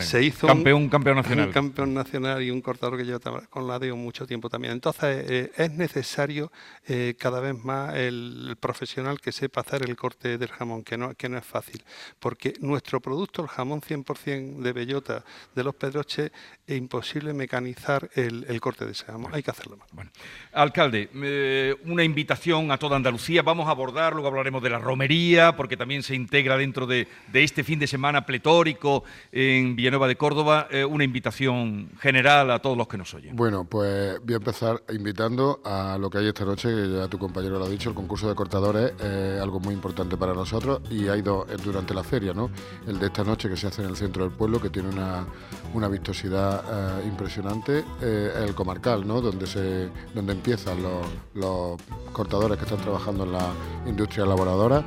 Se 0.00 0.22
hizo 0.22 0.48
campeón, 0.48 0.82
un, 0.82 0.88
campeón 0.88 1.16
nacional. 1.16 1.46
Un 1.46 1.52
campeón 1.52 1.94
nacional 1.94 2.42
y 2.42 2.50
un 2.50 2.60
cortador 2.60 2.98
que 2.98 3.04
lleva 3.04 3.42
con 3.48 3.68
la 3.68 3.78
DEO 3.78 3.96
mucho 3.96 4.26
tiempo 4.26 4.50
también. 4.50 4.72
Entonces, 4.72 5.24
eh, 5.30 5.52
es 5.56 5.70
necesario 5.72 6.50
eh, 6.88 7.14
cada 7.16 7.38
vez 7.38 7.56
más 7.56 7.94
el, 7.94 8.56
profesional 8.58 9.20
que 9.20 9.30
sepa 9.30 9.60
hacer 9.60 9.88
el 9.88 9.94
corte 9.94 10.36
del 10.36 10.48
jamón, 10.48 10.82
que 10.82 10.96
no, 10.96 11.14
que 11.14 11.28
no 11.28 11.38
es 11.38 11.44
fácil. 11.44 11.84
Porque 12.18 12.54
nuestro 12.60 13.00
producto, 13.00 13.42
el 13.42 13.48
jamón 13.48 13.80
100% 13.80 14.62
de 14.62 14.72
bellota 14.72 15.24
de 15.54 15.62
los 15.62 15.76
Pedroches, 15.76 16.32
es 16.66 16.76
imposible 16.76 17.32
mecanizar 17.32 18.10
el, 18.14 18.60
corte 18.60 18.84
de 18.84 18.92
ese 18.92 19.04
jamón. 19.04 19.32
Hay 19.32 19.44
que 19.44 19.52
hacerlo 19.52 19.76
más. 19.76 19.88
Bueno. 19.92 20.10
Alcalde, 20.54 21.08
eh, 21.14 21.76
una 21.84 22.02
invitación 22.02 22.72
a 22.72 22.78
toda 22.78 22.96
Andalucía. 22.96 23.42
Vamos 23.42 23.68
a 23.68 23.70
abordar, 23.70 24.12
luego 24.12 24.26
hablaremos 24.26 24.60
de 24.60 24.70
la 24.70 24.78
romería, 24.78 25.54
porque 25.54 25.76
también 25.76 26.02
se 26.02 26.16
integra 26.16 26.56
dentro 26.56 26.84
de, 26.88 26.97
este 27.32 27.62
fin 27.64 27.78
de 27.78 27.86
semana 27.86 28.24
pletórico 28.24 29.04
en 29.30 29.76
Villanueva 29.76 30.08
de 30.08 30.16
Córdoba, 30.16 30.68
eh, 30.70 30.84
una 30.84 31.04
invitación 31.04 31.90
general 32.00 32.50
a 32.50 32.58
todos 32.60 32.76
los 32.76 32.88
que 32.88 32.96
nos 32.96 33.12
oyen. 33.14 33.36
Bueno, 33.36 33.64
pues 33.64 34.18
voy 34.24 34.34
a 34.34 34.38
empezar 34.38 34.82
invitando 34.90 35.60
a 35.64 35.98
lo 35.98 36.10
que 36.10 36.18
hay 36.18 36.28
esta 36.28 36.44
noche, 36.44 36.68
que 36.68 36.90
ya 36.90 37.08
tu 37.08 37.18
compañero 37.18 37.58
lo 37.58 37.64
ha 37.64 37.68
dicho, 37.68 37.90
el 37.90 37.94
concurso 37.94 38.28
de 38.28 38.34
cortadores 38.34 38.92
es 39.00 39.40
algo 39.40 39.60
muy 39.60 39.74
importante 39.74 40.16
para 40.16 40.34
nosotros 40.34 40.80
y 40.90 41.08
ha 41.08 41.16
ido 41.16 41.46
durante 41.64 41.94
la 41.94 42.02
feria, 42.02 42.32
¿no? 42.32 42.50
El 42.86 42.98
de 42.98 43.06
esta 43.06 43.24
noche 43.24 43.48
que 43.48 43.56
se 43.56 43.66
hace 43.66 43.82
en 43.82 43.88
el 43.88 43.96
centro 43.96 44.24
del 44.24 44.32
pueblo, 44.32 44.60
que 44.60 44.70
tiene 44.70 44.88
una, 44.88 45.26
una 45.74 45.88
vistosidad 45.88 46.64
eh, 47.02 47.06
impresionante, 47.06 47.84
eh, 48.00 48.32
el 48.46 48.54
comarcal, 48.54 49.06
¿no? 49.06 49.20
Donde, 49.20 49.46
se, 49.46 49.88
donde 50.14 50.32
empiezan 50.32 50.82
los, 50.82 51.06
los 51.34 51.80
cortadores 52.12 52.58
que 52.58 52.64
están 52.64 52.80
trabajando 52.80 53.24
en 53.24 53.32
la 53.32 53.52
industria 53.86 54.24
elaboradora 54.24 54.84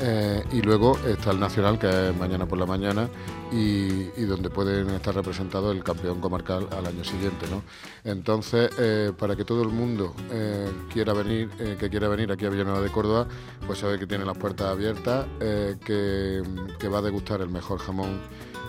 eh, 0.00 0.44
y 0.52 0.62
luego 0.62 0.98
está 1.06 1.30
el 1.32 1.40
Nacional, 1.40 1.78
que 1.78 1.88
es 1.88 2.16
mañana 2.16 2.46
por 2.46 2.58
la 2.58 2.66
mañana, 2.66 3.08
y, 3.50 4.04
donde 4.24 4.50
pueden 4.50 4.90
estar 4.90 5.14
representados 5.14 5.74
el 5.74 5.82
campeón 5.82 6.20
comarcal 6.20 6.68
al 6.70 6.86
año 6.86 7.02
siguiente. 7.02 7.46
¿no? 7.50 7.62
Entonces, 8.04 8.70
eh, 8.78 9.12
para 9.18 9.36
que 9.36 9.44
todo 9.44 9.62
el 9.62 9.70
mundo 9.70 10.14
eh, 10.30 10.70
quiera 10.92 11.12
venir, 11.14 11.48
que 11.78 11.88
quiera 11.88 12.08
venir 12.08 12.30
aquí 12.30 12.44
a 12.44 12.50
Villanueva 12.50 12.80
de 12.80 12.90
Córdoba, 12.90 13.26
pues 13.66 13.78
sabe 13.78 13.98
que 13.98 14.06
tiene 14.06 14.24
las 14.24 14.36
puertas 14.36 14.68
abiertas, 14.68 15.26
que, 15.38 16.42
que 16.78 16.88
va 16.88 16.98
a 16.98 17.02
degustar 17.02 17.40
el 17.40 17.48
mejor 17.48 17.78
jamón 17.78 18.20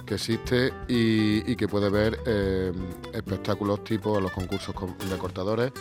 que 0.10 0.16
existe 0.16 0.74
y, 0.88 1.56
que 1.56 1.68
puede 1.68 1.88
ver 1.92 2.18
eh, 2.26 2.72
espectáculos 3.14 3.84
tipo 3.84 4.20
los 4.20 4.32
concursos 4.32 4.74
de 5.08 5.18
cortadores 5.18 5.72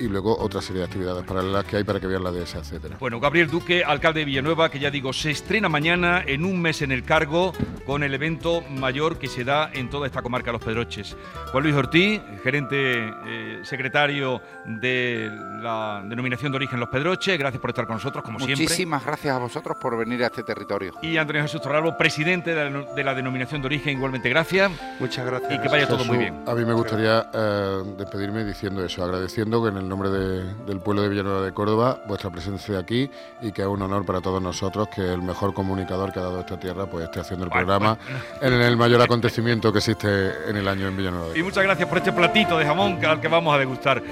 y 0.00 0.08
luego 0.08 0.36
otra 0.36 0.60
serie 0.60 0.80
de 0.80 0.86
actividades 0.86 1.24
paralelas 1.24 1.64
que 1.64 1.76
hay 1.76 1.84
para 1.84 2.00
que 2.00 2.08
vean 2.08 2.24
la 2.24 2.32
DS, 2.32 2.56
etcétera. 2.56 2.96
Bueno, 2.98 3.20
Gabriel 3.20 3.48
Duque, 3.48 3.84
alcalde 3.84 4.20
de 4.20 4.26
Villanueva, 4.26 4.68
que 4.68 4.80
ya 4.80 4.90
digo, 4.90 5.12
se 5.12 5.30
estrena 5.30 5.68
mañana 5.68 6.24
en 6.26 6.44
un 6.44 6.60
mes 6.60 6.82
en 6.82 6.90
el 6.90 7.04
cargo 7.04 7.52
con 7.86 8.02
el 8.02 8.12
evento 8.14 8.62
mayor 8.62 9.18
que 9.18 9.28
se 9.28 9.44
da 9.44 9.70
en 9.72 9.90
toda 9.90 10.08
esta 10.08 10.22
comarca 10.22 10.50
Los 10.50 10.62
Pedroches. 10.62 11.16
Juan 11.52 11.62
Luis 11.62 11.76
Ortiz, 11.76 12.20
gerente 12.42 13.12
eh, 13.26 13.60
secretario 13.62 14.42
de 14.66 15.30
la 15.62 16.02
denominación 16.04 16.50
de 16.50 16.56
origen 16.56 16.80
Los 16.80 16.88
Pedroches, 16.88 17.38
gracias 17.38 17.60
por 17.60 17.70
estar 17.70 17.86
con 17.86 17.94
nosotros, 17.96 18.24
como 18.24 18.40
siempre. 18.40 18.64
Muchísimas 18.64 19.06
gracias 19.06 19.36
a 19.36 19.38
vosotros 19.38 19.76
por 19.80 19.96
venir 19.96 20.24
a 20.24 20.26
este 20.26 20.42
territorio. 20.42 20.94
Y 21.00 21.16
Antonio 21.16 21.42
Jesús 21.42 21.62
Torralbo, 21.62 21.96
presidente 21.96 22.54
de 22.54 23.04
la 23.04 23.14
denominación 23.14 23.62
de 23.62 23.67
origen, 23.68 23.96
igualmente 23.96 24.28
gracias. 24.28 24.70
Muchas 24.98 25.24
gracias. 25.24 25.52
Y 25.52 25.58
que 25.60 25.68
vaya 25.68 25.86
todo 25.86 26.04
muy 26.04 26.18
bien. 26.18 26.42
A 26.46 26.54
mí 26.54 26.64
me 26.64 26.72
gustaría 26.72 27.26
eh, 27.32 27.82
despedirme 27.96 28.44
diciendo 28.44 28.84
eso, 28.84 29.04
agradeciendo 29.04 29.62
que 29.62 29.68
en 29.68 29.76
el 29.76 29.88
nombre 29.88 30.10
del 30.10 30.80
pueblo 30.80 31.02
de 31.02 31.08
Villanueva 31.08 31.42
de 31.42 31.52
Córdoba 31.52 32.02
vuestra 32.06 32.30
presencia 32.30 32.78
aquí 32.78 33.10
y 33.42 33.52
que 33.52 33.62
es 33.62 33.68
un 33.68 33.80
honor 33.82 34.04
para 34.04 34.20
todos 34.20 34.42
nosotros 34.42 34.88
que 34.88 35.02
el 35.12 35.22
mejor 35.22 35.54
comunicador 35.54 36.12
que 36.12 36.18
ha 36.18 36.22
dado 36.22 36.40
esta 36.40 36.58
tierra 36.58 36.86
pues 36.86 37.04
esté 37.04 37.20
haciendo 37.20 37.44
el 37.44 37.50
programa 37.50 37.98
en 38.40 38.54
el 38.54 38.76
mayor 38.76 39.02
acontecimiento 39.02 39.72
que 39.72 39.78
existe 39.78 40.48
en 40.48 40.56
el 40.56 40.66
año 40.66 40.88
en 40.88 40.96
Villanueva. 40.96 41.36
y 41.36 41.42
muchas 41.42 41.64
gracias 41.64 41.88
por 41.88 41.98
este 41.98 42.12
platito 42.12 42.58
de 42.58 42.64
jamón 42.64 43.04
al 43.04 43.20
que 43.20 43.28
vamos 43.28 43.54
a 43.54 43.58
degustar. 43.58 44.02